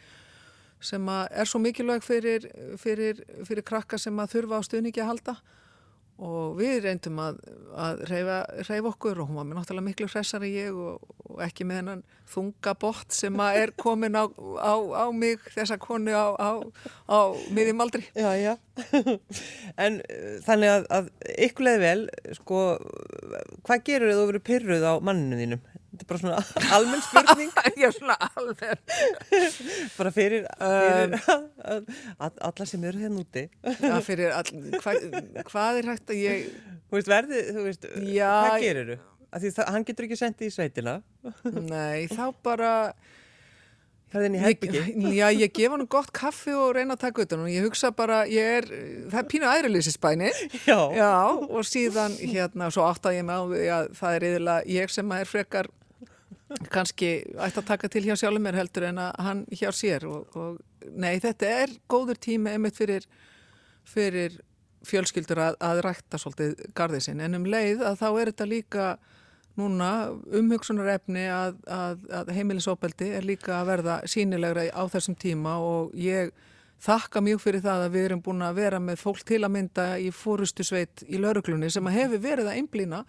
sem 0.84 1.08
er 1.08 1.48
svo 1.48 1.60
mikilvæg 1.60 2.04
fyrir, 2.04 2.48
fyrir, 2.80 3.20
fyrir 3.44 3.66
krakka 3.66 3.98
sem 4.00 4.18
að 4.20 4.38
þurfa 4.38 4.60
á 4.60 4.66
stuðningi 4.68 5.02
að 5.04 5.10
halda 5.12 5.36
og 6.22 6.54
við 6.58 6.84
reyndum 6.84 7.18
að, 7.18 7.38
að 7.74 8.02
reyfa, 8.10 8.36
reyfa 8.68 8.90
okkur 8.92 9.20
og 9.22 9.30
hún 9.30 9.38
var 9.40 9.48
með 9.48 9.58
náttúrulega 9.58 9.86
miklu 9.88 10.06
hressar 10.12 10.44
en 10.46 10.52
ég 10.54 10.76
og, 10.78 11.02
og 11.26 11.40
ekki 11.42 11.66
með 11.66 11.80
hennan 11.80 12.04
þungabott 12.30 13.14
sem 13.14 13.40
að 13.42 13.58
er 13.62 13.72
komin 13.80 14.14
á, 14.14 14.24
á, 14.62 14.74
á 14.78 15.06
mig 15.10 15.42
þessa 15.56 15.78
konu 15.82 16.14
á, 16.14 16.30
á 16.38 17.18
miðjum 17.54 17.82
aldri. 17.82 18.04
Já, 18.14 18.30
já. 18.38 18.54
en 19.84 20.00
uh, 20.00 20.36
þannig 20.46 20.74
að, 20.76 20.88
að 21.00 21.10
ykkur 21.48 21.68
leði 21.68 21.82
vel, 21.82 22.00
sko, 22.38 22.64
hvað 23.66 23.86
gerur 23.90 24.12
þið 24.12 24.14
að 24.14 24.22
þú 24.22 24.28
verið 24.30 24.46
pyrruð 24.50 24.86
á 24.86 24.94
manninu 25.02 25.40
þínum? 25.42 25.66
Þetta 25.94 26.02
er 26.02 26.10
bara 26.10 26.20
svona 26.20 26.38
almenn 26.76 27.02
spurning. 27.06 27.50
Já, 27.84 27.88
svona 27.94 28.16
almenn. 28.26 28.80
bara 29.98 30.10
fyrir, 30.14 30.46
fyrir 30.58 31.16
um, 31.70 31.88
alla 32.18 32.66
sem 32.66 32.86
eru 32.90 33.02
hérna 33.04 33.22
úti. 33.22 33.44
Já, 33.62 33.96
fyrir 34.02 34.34
all, 34.34 34.50
hva, 34.82 34.94
hvað 35.52 35.80
er 35.80 35.90
hægt 35.92 36.10
að 36.10 36.22
ég... 36.24 36.48
Þú 36.90 36.98
veist, 36.98 37.10
verði, 37.10 37.42
þú 37.54 37.66
veist, 37.68 37.90
Já, 38.10 38.30
hvað 38.48 38.64
gerir 38.66 38.90
þú? 38.90 39.02
Því 39.34 39.50
það, 39.50 39.68
hann 39.74 39.84
getur 39.86 40.06
ekki 40.06 40.18
sendið 40.18 40.46
í 40.50 40.54
sveitina. 40.54 40.96
Nei, 41.54 42.06
þá 42.10 42.24
bara... 42.42 42.72
Það 44.14 44.20
er 44.20 44.26
þenni 44.28 44.40
herbyggi. 44.44 44.82
Já, 45.16 45.24
ég 45.34 45.54
gef 45.56 45.72
hann 45.74 45.88
gott 45.90 46.10
kaffi 46.14 46.52
og 46.54 46.76
reyna 46.76 46.94
að 46.94 47.00
taka 47.02 47.24
utan 47.24 47.40
og 47.42 47.48
ég 47.50 47.64
hugsa 47.66 47.90
bara, 47.98 48.20
ég 48.30 48.60
er, 48.60 48.68
það 49.10 49.16
er 49.18 49.26
pínu 49.32 49.48
aðrilísisbæni. 49.50 50.28
Já. 50.68 50.76
Já, 50.94 51.08
og 51.34 51.66
síðan 51.66 52.14
hérna, 52.20 52.68
svo 52.70 52.86
átt 52.86 53.08
að 53.10 53.16
ég 53.18 53.26
með 53.26 53.42
á 53.42 53.44
því 53.50 53.64
að 53.74 53.88
það 53.98 54.18
er 54.18 54.26
yfirlega 54.28 54.76
ég 54.76 54.94
sem 54.94 55.16
er 55.18 55.32
frekar 55.32 55.70
kannski 56.72 57.10
ætti 57.24 57.60
að 57.60 57.68
taka 57.68 57.88
til 57.88 58.04
hjá 58.04 58.16
sjálfur 58.20 58.42
mér 58.44 58.58
heldur 58.58 58.88
en 58.90 59.00
að 59.00 59.20
hann 59.26 59.44
hjá 59.48 59.70
sér 59.74 60.04
og, 60.08 60.36
og 60.36 60.90
nei 60.92 61.16
þetta 61.22 61.52
er 61.64 61.72
góður 61.90 62.20
tími 62.20 62.52
einmitt 62.52 62.76
fyrir, 62.76 63.06
fyrir 63.88 64.36
fjölskyldur 64.84 65.40
að, 65.40 65.58
að 65.64 65.82
rækta 65.86 66.20
svolítið 66.20 66.54
gardið 66.76 67.04
sinn. 67.06 67.22
En 67.24 67.38
um 67.38 67.46
leið 67.48 67.84
að 67.88 68.00
þá 68.02 68.08
er 68.10 68.32
þetta 68.32 68.48
líka 68.50 68.88
núna 69.58 69.90
umhugsunar 70.34 70.90
efni 70.96 71.24
að, 71.30 71.60
að, 71.70 72.02
að 72.20 72.32
heimilisópeldi 72.36 73.12
er 73.16 73.26
líka 73.26 73.60
að 73.60 73.70
verða 73.70 74.00
sínilegra 74.10 74.66
á 74.74 74.82
þessum 74.90 75.16
tíma 75.16 75.56
og 75.62 75.94
ég 75.96 76.34
þakka 76.82 77.22
mjög 77.24 77.40
fyrir 77.42 77.62
það 77.64 77.84
að 77.86 77.94
við 77.94 78.06
erum 78.08 78.22
búin 78.24 78.44
að 78.44 78.58
vera 78.58 78.80
með 78.82 79.00
fólk 79.00 79.22
til 79.26 79.40
að 79.44 79.52
mynda 79.54 79.86
í 80.02 80.10
fórustu 80.14 80.66
sveit 80.66 81.04
í 81.06 81.20
lauruglunni 81.20 81.70
sem 81.72 81.86
að 81.88 81.98
hefur 82.00 82.22
verið 82.24 82.50
að 82.50 82.58
einblýna 82.60 83.04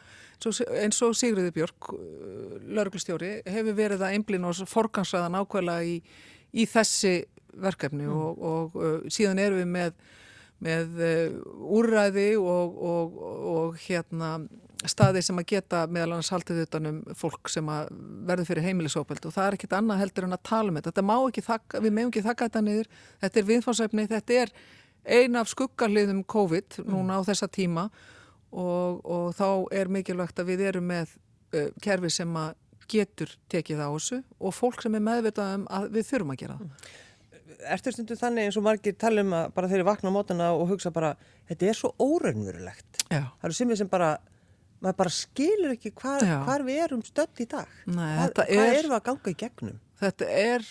eins 0.45 1.01
og 1.03 1.15
Sigriði 1.17 1.53
Björk 1.55 1.89
uh, 1.93 2.57
lauruglustjóri 2.75 3.31
hefur 3.47 3.77
verið 3.77 4.03
að 4.05 4.17
einblýna 4.17 4.51
og 4.51 4.69
forgansraða 4.69 5.31
nákvæmlega 5.33 5.87
í, 5.89 5.95
í 6.53 6.67
þessi 6.69 7.15
verkefni 7.55 8.05
mm. 8.05 8.13
og, 8.15 8.45
og 8.51 8.77
uh, 8.79 8.95
síðan 9.11 9.41
erum 9.41 9.63
við 9.63 9.71
með, 9.73 9.97
með 10.63 11.01
uh, 11.03 11.39
úrræði 11.75 12.29
og, 12.39 12.77
og, 12.91 13.17
og 13.55 13.81
hérna 13.87 14.37
staði 14.89 15.21
sem 15.25 15.37
að 15.39 15.47
geta 15.49 15.83
meðal 15.89 16.15
annars 16.15 16.31
haldið 16.33 16.63
utanum 16.65 16.97
fólk 17.17 17.49
sem 17.51 17.67
að 17.71 17.91
verður 18.27 18.49
fyrir 18.49 18.67
heimilisópeld 18.67 19.25
og 19.25 19.33
það 19.35 19.47
er 19.47 19.57
ekkit 19.57 19.75
annað 19.77 20.01
heldur 20.03 20.27
en 20.27 20.37
að 20.37 20.43
tala 20.49 20.71
um 20.71 20.79
þetta. 20.79 20.91
Þetta 20.91 21.05
má 21.09 21.15
ekki 21.17 21.45
þakka, 21.45 21.81
við 21.83 21.95
meðum 21.95 22.11
ekki 22.11 22.25
þakka 22.25 22.49
þetta 22.49 22.63
niður, 22.65 22.89
þetta 23.23 23.41
er 23.41 23.47
viðfársefni, 23.49 24.07
þetta 24.11 24.37
er 24.41 24.53
eina 25.05 25.41
af 25.41 25.51
skuggarliðum 25.51 26.21
COVID 26.29 26.79
núna 26.89 27.19
á 27.21 27.21
þessa 27.27 27.49
tíma. 27.51 27.87
Og, 28.55 29.01
og 29.03 29.33
þá 29.35 29.47
er 29.75 29.89
mikilvægt 29.91 30.37
að 30.39 30.53
við 30.53 30.61
erum 30.69 30.85
með 30.87 31.09
uh, 31.55 31.71
kerfi 31.83 32.11
sem 32.13 32.37
að 32.39 32.53
getur 32.91 33.31
tekið 33.49 33.81
á 33.81 33.89
þessu 33.89 34.21
og 34.37 34.53
fólk 34.53 34.83
sem 34.85 34.95
er 34.95 35.03
meðvitað 35.03 35.57
um 35.57 35.65
að 35.73 35.89
við 35.95 36.07
þurfum 36.11 36.35
að 36.35 36.41
gera 36.43 36.57
það. 36.59 36.93
Ertu 37.73 37.93
stundu 37.93 38.17
þannig 38.19 38.49
eins 38.49 38.59
og 38.59 38.65
margir 38.67 38.95
tala 38.99 39.23
um 39.25 39.33
að 39.37 39.49
bara 39.57 39.69
þeirri 39.71 39.87
vakna 39.87 40.11
á 40.11 40.15
mótana 40.15 40.51
og 40.53 40.69
hugsa 40.69 40.91
bara 40.95 41.15
þetta 41.49 41.69
er 41.71 41.79
svo 41.79 41.93
óraunverulegt. 42.01 43.05
Það 43.09 43.49
eru 43.49 43.57
simið 43.59 43.81
sem 43.81 43.91
bara 43.91 44.15
maður 44.83 44.99
bara 44.99 45.13
skilur 45.13 45.73
ekki 45.73 45.93
hvar, 45.97 46.25
hvar 46.45 46.65
við 46.67 46.83
erum 46.85 47.01
stöld 47.05 47.41
í 47.41 47.47
dag. 47.49 47.71
Nei, 47.87 48.11
hvað, 48.27 48.43
er, 48.45 48.59
hvað 48.59 48.79
erum 48.79 48.91
við 48.91 48.99
að 48.99 49.07
ganga 49.09 49.31
í 49.31 49.39
gegnum? 49.41 49.81
Þetta 50.01 50.29
er 50.43 50.69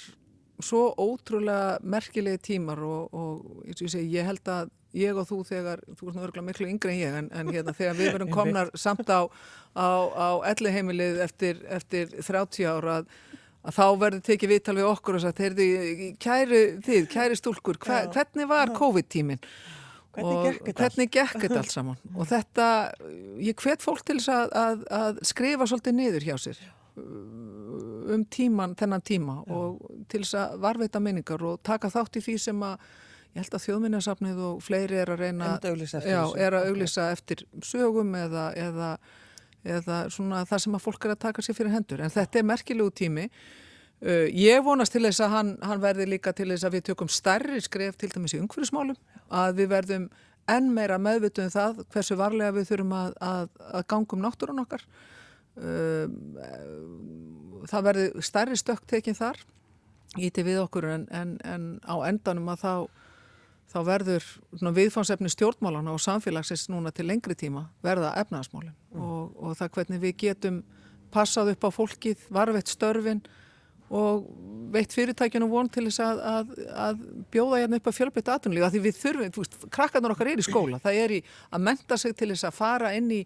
svo 0.62 0.86
ótrúlega 1.00 1.78
merkilegi 1.82 2.42
tímar 2.52 2.82
og, 2.86 3.14
og 3.16 3.68
ég, 3.68 3.78
segi, 3.80 4.06
ég 4.14 4.28
held 4.28 4.50
að 4.52 4.72
ég 4.94 5.18
og 5.18 5.26
þú 5.26 5.40
þegar, 5.48 5.80
þú 5.98 6.08
ert 6.08 6.18
náttúrulega 6.18 6.46
miklu 6.46 6.68
yngre 6.70 6.92
en 6.92 7.00
ég 7.00 7.16
en, 7.18 7.30
en 7.34 7.50
hérna 7.50 7.74
þegar 7.74 7.96
við 7.98 8.12
verum 8.14 8.34
komnar 8.38 8.70
samt 8.78 9.10
á, 9.10 9.26
á, 9.74 9.88
á 10.14 10.28
elliheimilið 10.52 11.18
eftir, 11.24 11.64
eftir 11.66 12.14
30 12.20 12.68
ára 12.70 13.00
að, 13.00 13.08
að 13.64 13.78
þá 13.78 13.86
verður 14.02 14.24
tekið 14.28 14.52
viðtal 14.54 14.76
við 14.78 14.90
okkur 14.90 15.18
og 15.18 15.24
sagt, 15.24 15.40
heyrðu, 15.44 15.68
kæri 16.20 16.60
þið, 16.84 17.08
kæri 17.12 17.38
stúlkur, 17.40 17.80
hver, 17.84 18.10
hvernig 18.14 18.50
var 18.50 18.72
COVID-tíminn? 18.76 19.40
Hvernig 20.14 20.44
gekk? 20.44 20.68
Hvernig 20.78 21.12
gekk 21.14 21.38
þetta 21.42 21.60
allt 21.62 21.74
saman? 21.78 22.00
Og 22.14 22.28
þetta, 22.30 22.68
ég 23.42 23.58
hvet 23.64 23.82
fólk 23.82 24.04
til 24.06 24.20
þess 24.20 24.34
að, 24.36 24.54
að, 24.60 24.84
að 25.00 25.22
skrifa 25.32 25.68
svolítið 25.70 25.98
niður 25.98 26.28
hjá 26.28 26.36
sér 26.46 26.64
um 28.14 28.22
tíman, 28.30 28.76
þennan 28.78 29.02
tíma 29.02 29.40
Já. 29.40 29.56
og 29.56 30.04
til 30.12 30.20
þess 30.22 30.36
að 30.38 30.60
varveita 30.62 31.00
minningar 31.02 31.42
og 31.42 31.58
taka 31.66 31.90
þátt 31.90 32.20
í 32.20 32.22
því 32.22 32.36
sem 32.44 32.62
að 32.62 32.84
ég 33.34 33.42
held 33.42 33.56
að 33.56 33.64
þjóðminnarsafnið 33.64 34.42
og 34.46 34.62
fleiri 34.62 35.00
er 35.02 35.10
að 35.10 35.22
reyna 35.24 35.54
já, 35.58 36.20
er 36.38 36.54
að 36.54 36.68
auglýsa 36.70 37.08
eftir 37.10 37.42
sögum 37.66 38.14
eða, 38.18 38.44
eða, 38.54 38.90
eða 39.64 40.04
svona 40.12 40.44
það 40.48 40.64
sem 40.64 40.78
að 40.78 40.84
fólk 40.84 41.06
er 41.06 41.14
að 41.14 41.22
taka 41.26 41.44
sér 41.44 41.56
fyrir 41.58 41.74
hendur 41.74 42.02
en 42.04 42.12
þetta 42.12 42.40
er 42.40 42.50
merkilegu 42.52 42.92
tími 42.94 43.28
Uh, 44.04 44.26
ég 44.36 44.60
vonast 44.60 44.92
til 44.92 45.00
þess 45.06 45.22
að 45.24 45.30
hann, 45.32 45.50
hann 45.64 45.80
verði 45.80 46.04
líka 46.10 46.34
til 46.36 46.50
þess 46.50 46.66
að 46.66 46.74
við 46.76 46.82
tökum 46.90 47.08
stærri 47.08 47.60
skref 47.64 47.96
til 47.96 48.10
dæmis 48.12 48.34
í 48.34 48.40
umhverfismálum, 48.42 48.98
að 49.32 49.60
við 49.62 49.70
verðum 49.70 50.04
enn 50.50 50.66
meira 50.76 50.98
meðvituð 51.00 51.46
um 51.46 51.52
það 51.54 51.78
hversu 51.94 52.18
varlega 52.20 52.52
við 52.52 52.66
þurfum 52.68 52.92
að, 52.98 53.14
að, 53.24 53.46
að 53.70 53.86
gangum 53.94 54.20
náttúrun 54.20 54.60
okkar. 54.64 54.84
Uh, 55.56 56.04
það 57.70 57.86
verði 57.88 58.26
stærri 58.28 58.58
stökk 58.60 58.84
tekinn 58.90 59.16
þar, 59.16 59.40
íti 60.20 60.44
við 60.44 60.60
okkur 60.66 60.90
en, 60.90 61.08
en, 61.08 61.36
en 61.46 61.66
á 61.88 61.94
endanum 62.04 62.52
að 62.52 62.60
þá, 62.66 62.74
þá 63.72 63.78
verður 63.86 64.26
viðfánsefni 64.76 65.30
stjórnmálana 65.32 65.94
og 65.94 66.02
samfélagsins 66.02 66.68
núna 66.72 66.92
til 66.94 67.08
lengri 67.08 67.36
tíma 67.38 67.66
verða 67.84 68.14
efnaðasmálinn 68.22 68.74
mm. 68.74 69.00
og, 69.00 69.32
og 69.38 69.56
það 69.58 69.72
hvernig 69.78 70.02
við 70.04 70.16
getum 70.26 70.60
passað 71.14 71.54
upp 71.54 71.66
á 71.66 71.70
fólkið, 71.74 72.28
varveitt 72.34 72.70
störfinn 72.72 73.22
og 73.94 74.24
veitt 74.74 74.94
fyrirtækjunum 74.96 75.50
von 75.52 75.68
til 75.70 75.84
þess 75.86 76.02
að, 76.02 76.20
að, 76.30 76.52
að 76.86 77.02
bjóða 77.34 77.60
hérna 77.62 77.78
upp 77.78 77.90
að 77.90 77.96
fjölbyrta 77.98 78.36
aðtunlega 78.36 78.70
því 78.72 78.80
við 78.86 79.00
þurfum, 79.02 79.34
veist, 79.36 79.58
krakkarnar 79.74 80.14
okkar 80.14 80.30
er 80.32 80.40
í 80.40 80.46
skóla. 80.46 80.80
Það 80.82 81.00
er 81.02 81.14
í 81.14 81.20
að 81.50 81.66
menta 81.68 81.98
sig 82.00 82.16
til 82.16 82.30
þess 82.32 82.48
að 82.48 82.56
fara 82.56 82.94
inn 82.96 83.12
í, 83.14 83.20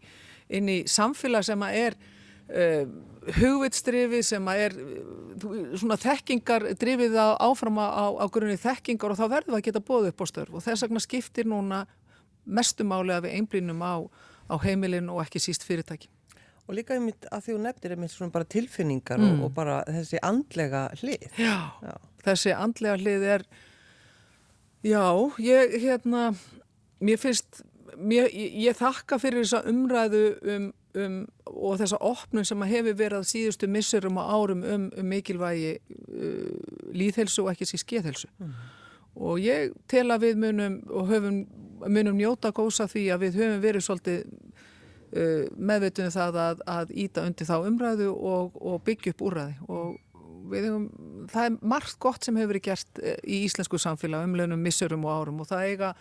inn 0.59 0.68
í 0.72 0.79
samfélag 0.90 1.46
sem 1.46 1.64
að 1.64 1.79
er 1.85 1.96
uh, 1.96 2.83
hugvitstrifið 3.37 4.25
sem 4.27 4.51
er 4.55 4.75
svona 5.79 5.99
þekkingar 6.01 6.71
drifið 6.81 7.17
áfram 7.21 7.81
á, 7.81 8.17
á 8.17 8.27
grunni 8.33 8.59
þekkingar 8.61 9.14
og 9.14 9.21
þá 9.21 9.27
verðum 9.27 9.55
við 9.55 9.61
að 9.61 9.67
geta 9.69 9.87
bóð 9.91 10.11
upp 10.12 10.23
á 10.23 10.27
störf 10.31 10.55
og 10.57 10.64
þess 10.64 10.87
vegna 10.87 11.03
skiptir 11.05 11.49
núna 11.49 11.83
mestumáli 12.49 13.12
að 13.12 13.29
við 13.29 13.41
einblýnum 13.41 13.83
á, 13.85 13.97
á 14.49 14.55
heimilin 14.64 15.11
og 15.12 15.21
ekki 15.25 15.43
síst 15.43 15.67
fyrirtækin 15.69 16.11
Og 16.69 16.77
líka 16.77 16.99
einmitt 16.99 17.25
að 17.33 17.47
því 17.47 17.55
þú 17.55 17.61
nefnir 17.64 17.93
einmitt 17.95 18.12
svona 18.12 18.35
bara 18.35 18.47
tilfinningar 18.53 19.21
mm. 19.23 19.29
og, 19.38 19.45
og 19.47 19.53
bara 19.57 19.79
þessi 19.88 20.21
andlega 20.21 20.83
hlið. 21.01 21.25
Já, 21.41 21.55
já, 21.81 21.95
þessi 22.27 22.53
andlega 22.53 22.99
hlið 23.01 23.25
er, 23.37 23.45
já, 24.85 25.05
ég, 25.41 25.79
hérna, 25.81 26.27
mér 27.01 27.23
finnst, 27.23 27.62
mér, 27.97 28.29
ég, 28.37 28.59
ég 28.67 28.77
þakka 28.77 29.17
fyrir 29.23 29.47
þessa 29.47 29.62
umræðu 29.73 30.23
um, 30.45 30.69
um, 30.96 31.20
og 31.46 31.79
þessa 31.83 32.01
opnum 32.05 32.46
sem 32.46 32.64
að 32.64 32.74
hefur 32.77 32.98
verið 32.98 33.29
síðustu 33.29 33.68
missurum 33.70 34.20
og 34.20 34.33
árum 34.35 34.64
um, 34.64 34.88
um 34.96 35.09
mikilvægi 35.12 35.77
uh, 35.77 36.51
líðhelsu 36.96 37.44
og 37.44 37.53
ekki 37.53 37.68
síðan 37.68 37.85
skeðhelsu. 37.85 38.31
Mm. 38.38 38.59
Og 39.29 39.40
ég 39.42 39.72
tel 39.90 40.07
að 40.14 40.29
við 40.29 40.42
munum 40.44 40.81
og 40.94 41.09
höfum, 41.11 41.40
munum 41.87 42.18
njóta 42.18 42.53
gósa 42.55 42.87
því 42.90 43.09
að 43.14 43.24
við 43.27 43.40
höfum 43.42 43.64
verið 43.64 43.87
svolítið 43.88 44.27
Uh, 45.09 45.46
meðveitum 45.57 46.11
það 46.12 46.35
að, 46.37 46.59
að 46.68 46.90
íta 47.01 47.22
undir 47.24 47.46
þá 47.48 47.55
umræðu 47.64 48.11
og, 48.12 48.59
og 48.61 48.83
byggja 48.85 49.14
upp 49.14 49.22
úræði 49.24 49.55
og 49.72 49.94
hefum, 50.53 50.83
það 51.33 51.46
er 51.46 51.55
margt 51.72 51.96
gott 52.05 52.27
sem 52.27 52.37
hefur 52.37 52.51
verið 52.51 52.64
gert 52.66 53.01
uh, 53.01 53.14
í 53.24 53.38
íslensku 53.46 53.81
samfélag 53.81 54.27
umlegunum 54.29 54.61
missurum 54.61 55.07
og 55.09 55.14
árum 55.14 55.40
og 55.40 55.48
það 55.48 55.70
eiga 55.70 55.94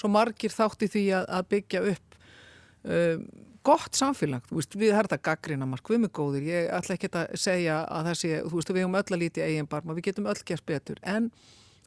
svo 0.00 0.08
margir 0.14 0.54
þátt 0.54 0.86
í 0.86 0.88
því 0.94 1.04
að, 1.18 1.28
að 1.36 1.50
byggja 1.52 1.82
upp 1.92 2.16
um, 2.16 3.28
gott 3.64 3.96
samfélag, 3.96 4.44
veist, 4.52 4.76
við 4.76 4.92
erum 4.92 5.08
þetta 5.08 5.20
gaggrina 5.24 5.68
mark, 5.68 5.88
við 5.88 5.98
erum 5.98 6.12
góðir, 6.14 6.46
ég 6.48 6.70
ætla 6.76 6.96
ekki 6.98 7.10
að 7.10 7.34
segja 7.40 7.80
að 7.88 8.08
það 8.10 8.18
sé, 8.20 8.32
þú 8.44 8.58
veist, 8.58 8.72
við 8.74 8.84
hefum 8.84 8.98
öll 9.00 9.16
að 9.16 9.22
líti 9.22 9.44
eigin 9.44 9.70
barma, 9.70 9.96
við 9.96 10.08
getum 10.10 10.28
öll 10.30 10.40
gert 10.44 10.66
betur. 10.68 11.00
En 11.02 11.30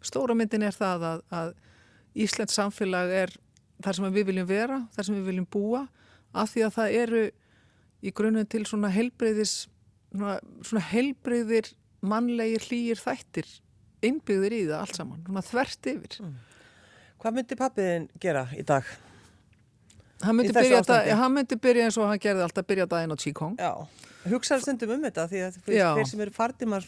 stóra 0.06 0.36
myndin 0.38 0.66
er 0.66 0.76
það 0.76 1.08
að, 1.12 1.24
að 1.40 1.54
Íslands 2.18 2.58
samfélag 2.58 3.14
er 3.14 3.36
þar 3.86 4.00
sem 4.00 4.10
við 4.10 4.30
viljum 4.32 4.50
vera, 4.50 4.82
þar 4.96 5.10
sem 5.10 5.20
við 5.20 5.30
viljum 5.32 5.50
búa 5.54 5.84
af 6.34 6.54
því 6.54 6.66
að 6.66 6.76
það 6.78 6.98
eru 7.04 7.24
í 8.02 8.14
grunnum 8.18 8.50
til 8.50 8.64
svona 8.66 8.92
heilbreyðis 8.94 9.56
svona, 10.12 10.38
svona 10.66 10.86
heilbreyðir 10.92 11.72
mannlegir 12.06 12.66
hlýjir 12.68 13.02
þættir 13.02 13.50
innbyggðir 14.06 14.56
í 14.58 14.64
það 14.68 14.80
allt 14.82 15.00
saman, 15.00 15.26
svona 15.26 15.46
þvert 15.46 15.92
yfir. 15.94 16.18
Mm. 16.24 16.34
Hvað 17.18 17.38
myndi 17.38 17.58
pappiðin 17.58 18.10
gera 18.22 18.46
í 18.54 18.66
dag? 18.66 18.90
Hann 20.24 20.38
myndi, 20.38 20.54
byrja, 20.56 20.82
dag, 20.88 21.08
hann 21.20 21.34
myndi 21.34 21.58
byrja 21.62 21.88
eins 21.88 21.98
og 22.02 22.10
hann 22.10 22.22
gerði 22.22 22.46
alltaf 22.48 22.66
byrja 22.68 22.88
daginn 22.90 23.14
á 23.14 23.18
Qigong 23.22 23.58
Já, 23.62 23.74
hugsaður 24.32 24.66
stundum 24.66 24.96
um 24.98 25.04
þetta 25.06 25.28
því 25.30 25.44
að 25.46 25.60
fyrir 25.68 26.06
sem 26.10 26.24
eru 26.26 26.34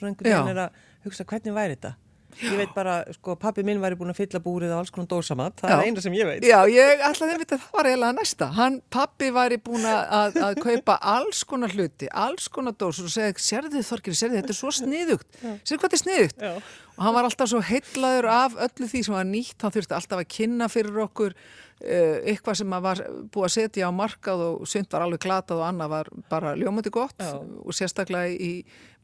veginn 0.01 0.53
er 0.55 0.63
að 0.65 0.85
hugsa 1.05 1.27
hvernig 1.29 1.53
væri 1.53 1.77
þetta 1.77 1.95
Ég 2.39 2.55
veit 2.55 2.71
bara, 2.75 3.01
sko, 3.17 3.33
pappi 3.39 3.63
minn 3.67 3.81
væri 3.81 3.97
búin 3.99 4.13
að 4.13 4.19
fylla 4.21 4.39
búrið 4.43 4.71
á 4.71 4.77
alls 4.79 4.91
konar 4.93 5.09
dósamatt, 5.11 5.57
það 5.59 5.71
Já. 5.71 5.75
er 5.75 5.87
eina 5.89 6.03
sem 6.03 6.15
ég 6.15 6.27
veit. 6.29 6.45
Já, 6.47 6.59
ég 6.71 7.01
ætlaði 7.03 7.33
að 7.35 7.41
vita 7.41 7.57
að 7.57 7.63
það 7.63 7.73
var 7.75 7.89
eiginlega 7.89 8.15
næsta. 8.15 8.49
Hann, 8.55 8.77
pappi 8.95 9.31
væri 9.35 9.57
búin 9.65 9.87
að, 9.89 10.37
að 10.47 10.61
kaupa 10.63 10.95
alls 11.15 11.41
konar 11.49 11.73
hluti, 11.75 12.07
alls 12.23 12.47
konar 12.53 12.77
dósur 12.79 13.09
og 13.09 13.13
segja, 13.15 13.33
sérðu 13.43 13.73
þið 13.75 13.89
Þorgir, 13.89 14.17
sérðu 14.21 14.39
þetta 14.39 14.55
er 14.55 14.59
svo 14.59 14.73
sniðugt, 14.77 15.27
sérðu 15.41 15.81
hvað 15.81 15.87
þetta 15.89 15.99
er 15.99 16.03
sniðugt. 16.05 16.45
Já. 16.45 16.53
Og 16.99 17.05
hann 17.05 17.15
var 17.15 17.23
alltaf 17.29 17.47
svo 17.47 17.61
heitlaður 17.63 18.25
af 18.27 18.55
öllu 18.59 18.87
því 18.91 19.01
sem 19.07 19.15
var 19.15 19.27
nýtt, 19.27 19.55
hann 19.63 19.71
þurfti 19.71 19.95
alltaf 19.95 20.19
að 20.19 20.31
kynna 20.35 20.67
fyrir 20.67 20.97
okkur 21.05 21.31
uh, 21.31 22.17
eitthvað 22.27 22.57
sem 22.59 22.75
var 22.75 23.01
búið 23.31 23.45
að 23.47 23.53
setja 23.53 23.87
á 23.87 23.91
markað 23.95 24.43
og 24.49 24.67
synd 24.67 24.89
var 24.91 25.05
alveg 25.05 25.23
glatað 25.23 25.61
og 25.61 25.67
annað 25.69 25.93
var 25.93 26.09
bara 26.31 26.51
ljómandi 26.59 26.91
gott 26.91 27.23
Já. 27.23 27.37
og 27.39 27.77
sérstaklega 27.77 28.35
í 28.35 28.51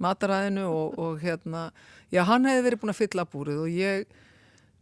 mataræðinu 0.03 0.65
og, 0.67 0.99
og 0.99 1.23
hérna 1.23 1.69
já, 2.11 2.25
hann 2.27 2.47
hefði 2.49 2.65
verið 2.67 2.81
búin 2.83 2.93
að 2.95 2.99
fylla 2.99 3.27
búrið 3.31 3.61
og 3.63 3.71
ég, 3.71 4.17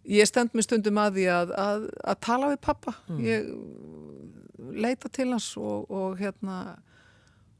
ég 0.10 0.30
stend 0.30 0.58
mér 0.58 0.65
stundum 0.65 1.02
að 1.04 1.19
því 1.19 1.28
að, 1.36 1.54
að, 1.67 1.86
að 2.02 2.21
tala 2.26 2.49
við 2.56 2.63
pappa 2.65 2.95
mm. 3.12 3.21
ég 3.28 4.73
leita 4.73 5.12
til 5.13 5.30
hans 5.36 5.52
og, 5.62 5.86
og 5.93 6.17
hérna 6.17 6.63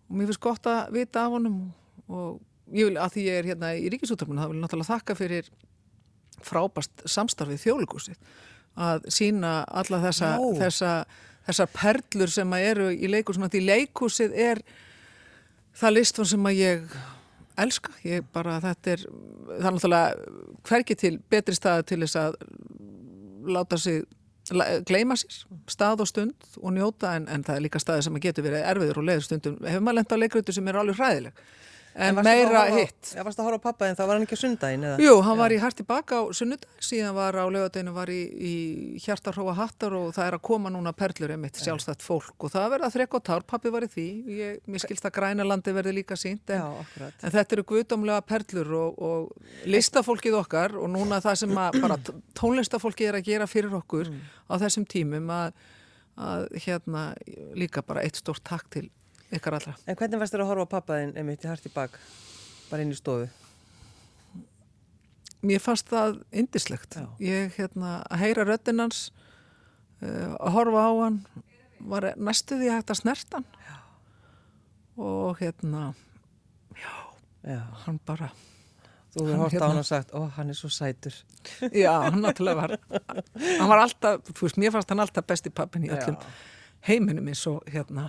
og 0.10 0.18
mér 0.18 0.32
finnst 0.32 0.44
gott 0.44 0.66
að 0.70 0.98
vita 0.98 1.28
af 1.28 1.38
honum 1.38 1.62
og 2.10 2.42
ég 2.74 2.90
vil 2.90 2.98
að 2.98 3.16
því 3.16 3.28
ég 3.28 3.40
er 3.40 3.52
hérna 3.52 3.74
í 3.78 3.92
ríkisúttarpunum, 3.94 4.42
það 4.44 4.54
vil 4.54 4.64
náttúrulega 4.64 4.94
þakka 4.94 5.18
fyrir 5.20 5.52
frábast 6.44 7.06
samstarfið 7.08 7.62
þjóðlugúsið 7.64 8.34
að 8.84 9.06
sína 9.14 9.60
alla 9.70 10.00
þessa, 10.02 10.34
þessa 10.58 10.94
þessar 11.48 11.72
perlur 11.74 12.32
sem 12.32 12.56
eru 12.60 12.90
í 12.94 13.10
leikúsinu, 13.12 13.50
því 13.52 13.64
leikúsið 13.68 14.36
er 14.40 14.64
það 15.78 15.96
listfón 15.98 16.30
sem 16.30 16.50
að 16.50 16.60
ég 16.60 16.98
elska, 17.64 17.94
ég 18.08 18.26
bara 18.34 18.60
þetta 18.64 18.94
er 18.96 19.06
það 19.06 19.68
er 19.68 19.76
náttúrulega 19.78 20.28
hverki 20.70 20.98
til 20.98 21.16
betri 21.30 21.56
staða 21.58 21.88
til 21.90 22.02
þess 22.06 22.20
að 22.22 22.38
láta 23.54 23.78
sig 23.78 24.06
gleima 24.88 25.16
sér, 25.20 25.44
stað 25.72 26.04
og 26.04 26.10
stund 26.10 26.48
og 26.60 26.74
njóta 26.76 27.14
en, 27.18 27.28
en 27.32 27.44
það 27.46 27.60
er 27.60 27.66
líka 27.68 27.80
staði 27.80 28.08
sem 28.08 28.24
getur 28.24 28.48
verið 28.48 28.66
erfiður 28.68 29.00
og 29.00 29.06
leiður 29.08 29.28
stundum. 29.28 29.60
Hefur 29.64 29.86
maður 29.86 30.00
lenda 30.00 30.18
á 30.20 30.22
leikrötu 30.24 30.56
sem 30.56 30.68
er 30.68 30.80
alveg 30.80 31.00
hræðileg 31.00 31.44
en 31.96 32.20
meira 32.26 32.64
hitt 32.74 33.12
Já, 33.14 33.22
varst 33.26 33.40
að 33.40 33.48
horfa 33.48 33.60
á 33.62 33.66
pappa 33.68 33.88
en 33.90 33.98
það 33.98 34.10
var 34.10 34.18
hann 34.18 34.26
ekki 34.26 34.38
sundaginn 34.40 34.86
eða? 34.88 35.02
Jú, 35.04 35.14
hann 35.26 35.38
Já. 35.38 35.42
var 35.44 35.54
í 35.54 35.60
hætti 35.62 35.86
baka 35.88 36.22
á 36.22 36.24
sunnudag 36.34 36.82
síðan 36.82 37.14
var 37.18 37.38
á 37.38 37.46
lögadeginu 37.46 37.94
var 37.94 38.10
í, 38.10 38.22
í 38.34 38.54
hjartarhróa 39.04 39.54
hattar 39.58 39.94
og 39.98 40.14
það 40.16 40.30
er 40.30 40.38
að 40.38 40.44
koma 40.50 40.72
núna 40.74 40.94
perlur 40.98 41.36
emitt 41.36 41.60
sjálfstætt 41.62 42.06
fólk 42.06 42.48
og 42.48 42.54
það 42.54 42.70
verða 42.76 42.90
þrekk 42.96 43.20
og 43.20 43.26
tár, 43.30 43.46
pappi 43.50 43.74
var 43.74 43.86
í 43.86 43.92
því 43.94 44.08
ég, 44.40 44.58
mér 44.66 44.86
skilst 44.86 45.06
að 45.10 45.16
grænalandi 45.20 45.76
verði 45.78 45.96
líka 46.00 46.18
sínt 46.20 46.56
en, 46.56 46.66
Já, 46.66 47.12
en 47.12 47.36
þetta 47.38 47.58
eru 47.58 47.68
guðdómlega 47.74 48.26
perlur 48.34 48.74
og, 48.80 48.98
og 48.98 49.70
listafólkið 49.70 50.40
okkar 50.42 50.78
og 50.80 50.90
núna 50.94 51.22
það 51.24 51.40
sem 51.44 51.56
bara 51.56 52.00
tónlistafólkið 52.40 53.12
er 53.12 53.22
að 53.22 53.30
gera 53.30 53.50
fyrir 53.50 53.78
okkur 53.84 54.10
mm. 54.10 54.26
á 54.50 54.54
þessum 54.66 54.90
tímum 54.90 55.30
að, 55.34 55.64
að 56.18 56.50
hérna 56.66 57.08
líka 57.58 57.86
bara 57.86 58.02
eitt 58.02 58.18
stórt 58.22 58.46
takk 58.50 58.70
til 58.74 58.90
ykkar 59.38 59.58
allra. 59.58 59.74
En 59.88 59.98
hvernig 59.98 60.22
fannst 60.22 60.36
þér 60.36 60.44
að 60.46 60.52
horfa 60.52 60.68
á 60.68 60.74
pappaðinn 60.74 61.16
einmitt 61.20 61.46
í 61.46 61.50
harti 61.50 61.72
bak, 61.74 61.98
bara 62.70 62.86
inn 62.86 62.94
í 62.94 62.98
stofu? 62.98 63.28
Mér 65.44 65.60
fannst 65.64 65.90
það 65.92 66.22
indislegt. 66.32 66.96
Já. 66.96 67.08
Ég, 67.24 67.52
hérna, 67.58 67.98
að 68.08 68.24
heyra 68.24 68.46
röttinans, 68.48 69.10
uh, 70.02 70.38
að 70.38 70.56
horfa 70.56 70.86
á 70.88 70.92
hann, 71.02 71.20
var 71.84 72.10
næstuði 72.16 72.72
að 72.72 72.80
hægt 72.80 72.96
að 72.96 73.02
snerta 73.02 73.42
hann. 73.42 73.50
Já. 73.68 73.78
Og 75.04 75.38
hérna, 75.42 75.86
já, 76.78 76.96
já. 77.50 77.62
hann 77.86 78.02
bara... 78.08 78.32
Þú 79.14 79.28
hefur 79.28 79.42
hórt 79.44 79.62
á 79.62 79.68
hann 79.68 79.78
og 79.78 79.86
sagt, 79.86 80.14
ó, 80.18 80.26
hann 80.40 80.50
er 80.50 80.58
svo 80.58 80.72
sætur. 80.74 81.14
Já, 81.84 81.92
hann 82.08 82.24
náttúrulega 82.24 82.64
var, 82.64 82.72
hann 83.38 83.70
var 83.70 83.84
alltaf, 83.84 84.24
þú 84.32 84.48
veist, 84.48 84.58
mér 84.58 84.74
fannst 84.74 84.90
hann 84.90 85.04
alltaf 85.04 85.28
besti 85.30 85.52
pappin 85.54 85.86
í 85.86 85.92
öllum 85.94 86.18
heiminum 86.88 87.28
eins 87.30 87.44
og 87.52 87.62
hérna 87.70 88.08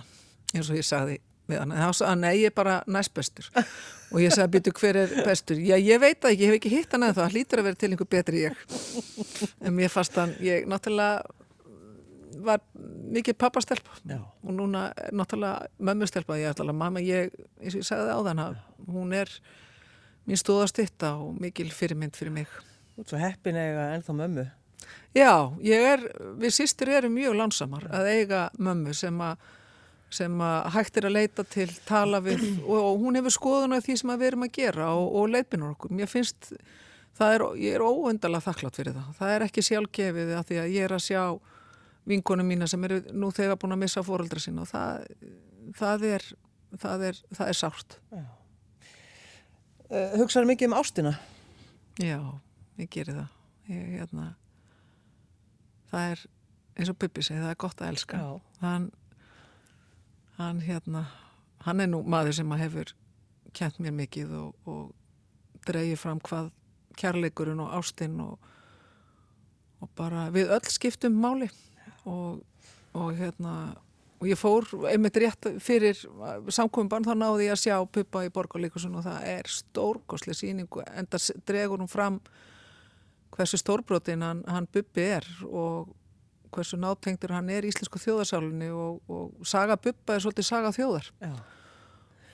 eins 0.55 0.71
og 0.71 0.79
ég 0.79 0.87
sagði 0.87 1.19
við 1.45 1.61
hann, 1.61 1.73
þá 1.77 1.89
sagði 1.91 2.09
hann, 2.09 2.23
nei, 2.25 2.33
ég 2.41 2.51
er 2.51 2.55
bara 2.57 2.75
næst 2.89 3.13
bestur 3.15 3.49
og 3.55 4.21
ég 4.21 4.33
sagði, 4.33 4.51
býtu, 4.55 4.73
hver 4.79 4.99
er 5.03 5.15
bestur? 5.27 5.59
Já, 5.61 5.75
ég 5.77 6.01
veit 6.01 6.19
það 6.23 6.31
ekki, 6.31 6.43
ég 6.43 6.51
hef 6.51 6.59
ekki 6.59 6.73
hitt 6.73 6.95
hann 6.95 7.05
eða 7.05 7.17
það 7.19 7.27
hann 7.27 7.35
lítur 7.35 7.61
að 7.61 7.67
vera 7.69 7.81
til 7.81 7.89
einhver 7.91 8.09
betri 8.15 8.43
ég. 8.45 8.61
En 9.61 9.75
mér 9.75 9.91
fannst 9.93 10.17
hann, 10.19 10.33
ég 10.45 10.69
náttúrulega 10.69 11.25
var 12.45 12.61
mikið 13.15 13.37
pappastelp 13.39 13.87
og 13.87 14.51
núna 14.53 14.87
náttúrulega 15.15 15.69
mömmustelpa, 15.79 16.37
ég 16.39 16.51
ætla 16.51 16.67
að 16.71 16.79
mamma, 16.81 17.03
ég 17.03 17.31
eins 17.61 17.75
og 17.75 17.81
ég 17.81 17.87
sagði 17.87 18.15
á 18.15 18.19
þann, 18.29 18.43
hún 18.91 19.15
er 19.15 19.31
mín 20.25 20.41
stóðastitta 20.41 21.15
og 21.21 21.35
mikil 21.41 21.69
fyrirmynd 21.73 22.17
fyrir 22.17 22.33
mig. 22.33 22.49
Þú 22.95 23.03
ert 23.03 23.11
svo 23.11 23.21
heppin 23.21 23.59
eiga 23.59 23.89
ennþá 23.95 24.15
mömmu. 24.17 24.45
Já, 25.15 25.31
ég 25.63 25.85
er, 25.93 26.03
við 26.41 26.55
sýstur 26.57 26.91
erum 26.93 27.15
mjög 27.15 27.37
lánsamar 27.39 27.87
að 27.93 28.09
eiga 28.13 28.47
mömmu 28.59 28.93
sem 28.97 29.21
að 29.23 29.45
sem 30.15 30.41
að 30.43 30.69
hægt 30.75 30.99
er 30.99 31.07
að 31.09 31.15
leita 31.15 31.45
til, 31.47 31.67
tala 31.87 32.21
við 32.23 32.43
og, 32.71 32.77
og 32.79 33.03
hún 33.03 33.19
hefur 33.19 33.35
skoðun 33.35 33.75
á 33.75 33.83
því 33.83 33.97
sem 34.01 34.13
við 34.15 34.29
erum 34.31 34.47
að 34.47 34.53
gera 34.59 34.91
og, 34.95 35.09
og 35.19 35.29
leipinur 35.33 35.73
okkur. 35.75 35.93
Mér 35.95 36.11
finnst, 36.11 36.53
er, 37.19 37.45
ég 37.61 37.77
er 37.77 37.85
óöndalega 37.85 38.47
þakklátt 38.47 38.79
fyrir 38.79 38.95
það. 38.95 39.11
Það 39.19 39.35
er 39.35 39.45
ekki 39.47 39.65
sjálfgefið 39.69 40.33
að 40.39 40.47
því 40.49 40.61
að 40.63 40.73
ég 40.75 40.87
er 40.87 40.95
að 40.95 41.05
sjá 41.05 41.21
vinkonum 42.05 42.49
mína 42.49 42.69
sem 42.69 42.83
eru 42.85 43.01
nú 43.17 43.31
þegar 43.33 43.59
búin 43.61 43.75
að 43.75 43.83
missa 43.85 44.03
fóröldra 44.05 44.41
sín 44.41 44.61
og 44.61 44.69
það, 44.69 45.05
það 45.77 46.07
er, 46.11 46.25
það 46.81 47.05
er, 47.09 47.21
það 47.33 47.51
er 47.51 47.59
sárt. 47.59 47.97
Uh, 49.85 50.13
Hugsaður 50.19 50.51
mikið 50.51 50.69
um 50.69 50.77
ástina? 50.77 51.15
Já, 52.01 52.19
ég 52.81 52.91
gerir 52.93 53.17
það. 53.21 53.31
Ég, 53.71 53.85
hérna, 53.95 54.27
það 55.89 56.11
er 56.13 56.25
eins 56.75 56.91
og 56.91 56.99
Bibi 56.99 57.23
segi, 57.23 57.41
það 57.41 57.53
er 57.53 57.59
gott 57.63 57.81
að 57.81 57.91
elska. 57.93 58.21
Þann 58.59 58.89
hann 60.37 60.61
hérna 60.65 61.05
hann 61.65 61.81
er 61.81 61.89
nú 61.89 62.01
maður 62.03 62.39
sem 62.39 62.51
að 62.53 62.63
hefur 62.65 62.93
kent 63.55 63.79
mér 63.81 63.95
mikið 63.95 64.33
og, 64.37 64.53
og 64.67 65.63
dreyið 65.65 65.97
fram 65.99 66.19
hvað 66.23 66.51
kærleikurinn 66.99 67.63
og 67.63 67.73
ástinn 67.79 68.19
og, 68.23 68.35
og 69.81 69.89
bara 69.97 70.29
við 70.33 70.53
öll 70.55 70.71
skiptum 70.71 71.17
máli. 71.19 71.49
Og, 72.05 72.43
og 72.95 73.15
hérna 73.17 73.73
og 74.21 74.27
ég 74.29 74.39
fór 74.39 74.67
einmitt 74.89 75.17
rétt 75.19 75.47
fyrir 75.63 75.97
samkvömban 76.53 77.05
þá 77.05 77.13
náði 77.17 77.49
ég 77.49 77.55
að 77.55 77.63
sjá 77.65 77.75
Puppa 77.97 78.23
í 78.25 78.31
Borgarleikusun 78.33 78.95
og 78.95 79.05
það 79.05 79.25
er 79.33 79.49
stórkosli 79.51 80.35
síningu 80.37 80.85
en 80.87 81.09
það 81.11 81.41
dregur 81.49 81.81
hún 81.83 81.91
fram 81.91 82.21
hversu 83.35 83.59
stórbrotin 83.59 84.23
hann, 84.23 84.43
hann 84.47 84.69
Buppi 84.71 85.03
er 85.17 85.27
og 85.49 85.91
hversu 86.55 86.79
nátengtur 86.79 87.33
hann 87.35 87.51
er 87.53 87.65
í 87.65 87.71
Íslensku 87.71 88.01
þjóðarsálinni 88.01 88.71
og, 88.73 88.99
og 89.11 89.47
saga 89.47 89.77
Bubba 89.77 90.15
er 90.15 90.23
svolítið 90.23 90.47
saga 90.47 90.73
þjóðar. 90.75 91.09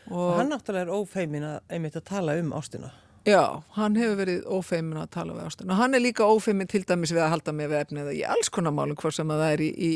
Og, 0.09 0.17
og 0.17 0.35
hann 0.39 0.51
náttúrulega 0.51 0.87
er 0.87 0.93
ófeimin 0.95 1.47
að 1.47 1.57
einmitt 1.71 1.97
að 1.99 2.09
tala 2.11 2.35
um 2.41 2.53
ástina. 2.57 2.91
Já, 3.27 3.61
hann 3.75 3.95
hefur 4.01 4.17
verið 4.17 4.45
ófeimin 4.49 4.97
að 4.97 5.11
tala 5.13 5.35
um 5.35 5.41
ástina. 5.43 5.75
Og 5.75 5.77
hann 5.77 5.93
er 5.93 6.01
líka 6.01 6.25
ófeimin 6.25 6.69
til 6.69 6.81
dæmis 6.89 7.13
við 7.13 7.21
að 7.21 7.33
halda 7.35 7.53
með 7.53 7.73
við 7.73 7.81
efnið 7.83 8.11
í 8.17 8.21
alls 8.33 8.49
konar 8.53 8.73
málum 8.73 8.97
hvort 8.97 9.17
sem 9.17 9.29
það 9.29 9.43
er 9.45 9.61
í, 9.61 9.69
í, 9.69 9.91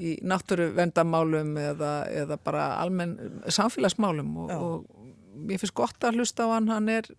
í 0.00 0.14
náttúruvendamálum 0.24 1.58
eða, 1.60 1.92
eða 2.22 2.38
bara 2.40 2.70
almenn 2.80 3.18
samfélagsmálum 3.52 4.32
og, 4.46 4.54
og 4.56 5.50
ég 5.52 5.60
finnst 5.60 5.76
gott 5.76 6.08
að 6.08 6.22
hlusta 6.22 6.48
á 6.48 6.56
hann. 6.56 6.72
Hann 6.72 6.88
er, 6.88 7.10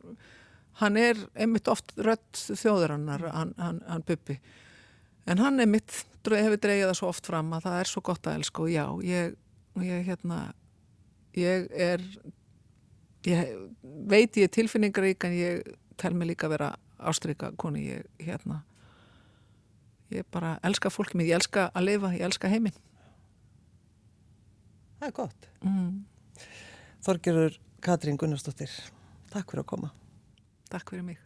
hann 0.82 0.98
er 0.98 1.22
einmitt 1.38 1.70
oft 1.70 1.94
rött 2.02 2.42
þjóðurannar 2.50 3.30
hann, 3.30 3.54
hann, 3.62 3.84
hann 3.86 4.06
Bubbi 4.08 4.40
en 5.26 5.42
hann 5.42 5.60
er 5.60 5.70
mitt, 5.70 6.04
hefur 6.26 6.60
dreigið 6.62 6.90
það 6.90 7.00
svo 7.00 7.10
oft 7.12 7.30
fram 7.30 7.52
að 7.56 7.68
það 7.68 7.80
er 7.80 7.92
svo 7.92 8.04
gott 8.06 8.28
að 8.28 8.40
elska 8.40 8.64
og 8.66 8.72
já, 8.74 8.86
ég, 9.06 9.36
ég 9.86 10.08
hérna 10.08 10.40
ég 11.38 11.68
er 11.72 12.06
ég 13.26 13.52
veit 14.10 14.38
ég 14.38 14.48
er 14.48 14.54
tilfinningarík 14.54 15.28
en 15.28 15.36
ég 15.36 15.76
tel 16.00 16.14
mig 16.14 16.32
líka 16.32 16.48
að 16.50 16.58
vera 16.58 16.72
ástryka 16.98 17.52
koni, 17.60 17.86
ég 17.90 18.26
hérna 18.26 18.64
ég 20.14 20.26
bara 20.32 20.56
elska 20.66 20.92
fólkið 20.94 21.20
mér, 21.20 21.30
ég 21.32 21.40
elska 21.40 21.70
að 21.74 21.88
lifa, 21.90 22.12
ég 22.14 22.26
elska 22.28 22.52
heiminn. 22.52 22.78
Það 25.00 25.08
er 25.10 25.16
gott. 25.18 25.50
Mm. 25.66 26.46
Þorgerur 27.06 27.60
Katrín 27.86 28.18
Gunnarsdóttir 28.18 28.72
Takk 29.34 29.52
fyrir 29.52 29.66
að 29.66 29.72
koma. 29.74 29.94
Takk 30.72 30.94
fyrir 30.94 31.06
mig 31.06 31.25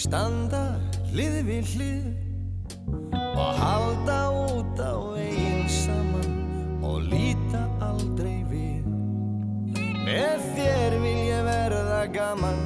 standa 0.00 0.62
hlið 1.10 1.34
við 1.44 1.72
hlið 1.74 3.16
og 3.36 3.58
halda 3.60 4.18
út 4.32 4.80
á 4.80 4.96
einn 5.20 5.66
saman 5.68 6.38
og 6.80 7.02
líta 7.10 7.60
aldrei 7.84 8.40
við. 8.48 8.86
Með 10.06 10.46
þér 10.56 10.96
vil 11.02 11.16
ég 11.28 11.44
verða 11.50 12.00
gaman 12.14 12.62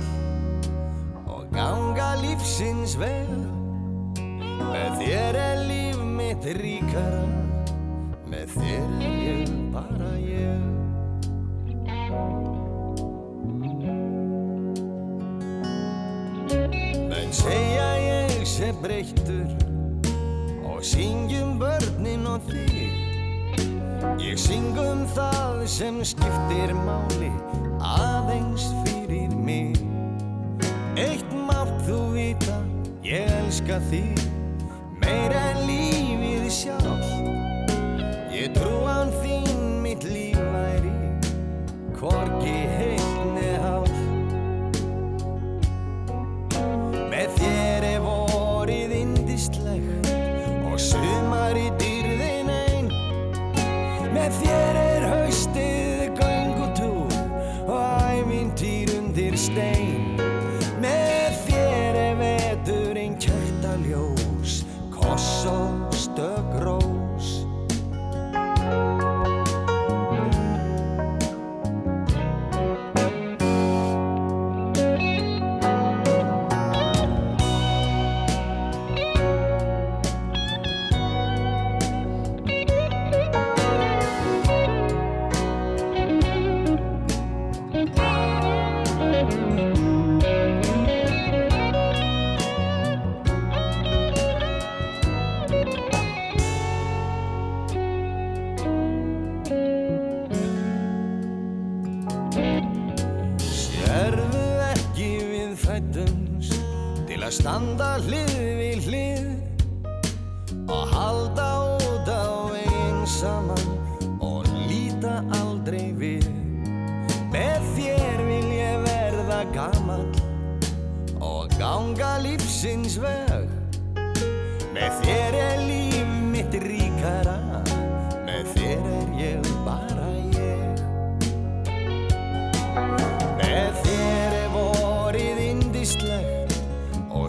og 1.26 1.48
ganga 1.54 2.12
lífsins 2.22 2.94
vel. 3.00 3.40
Með 4.70 5.00
þér 5.02 5.40
er 5.42 5.64
líf 5.68 6.04
mitt 6.14 6.46
ríkara 6.60 7.24
með 8.30 8.54
þér 8.58 8.94
er 9.08 9.18
ég 9.24 9.50
bara 9.74 10.14
ég 10.22 10.63
breyttur. 18.84 19.48
Og 20.64 20.84
syngjum 20.84 21.58
börnin 21.58 22.26
og 22.28 22.44
þig. 22.50 22.92
Ég 24.20 24.38
syngum 24.38 25.06
það 25.16 25.64
sem 25.66 26.02
skiptir 26.04 26.74
máli 26.84 27.32
aðeins 27.80 28.68
fyrir 28.84 29.32
mig. 29.32 29.80
Eitt 31.00 31.32
mátt 31.48 31.74
þú 31.88 32.00
vita 32.14 32.60
ég 33.04 33.32
elska 33.40 33.80
þig. 33.90 34.24
Meir 35.00 35.32
en 35.36 35.64
lífið 35.68 36.50
sjálf 36.52 37.08
ég 38.34 38.52
trú 38.56 38.84
án 38.88 39.12
þín 39.22 39.80
mitt 39.84 40.04
líf 40.08 40.40
væri 40.54 40.92
hvorki 41.98 42.56
heim 42.78 42.93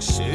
og 0.06 0.35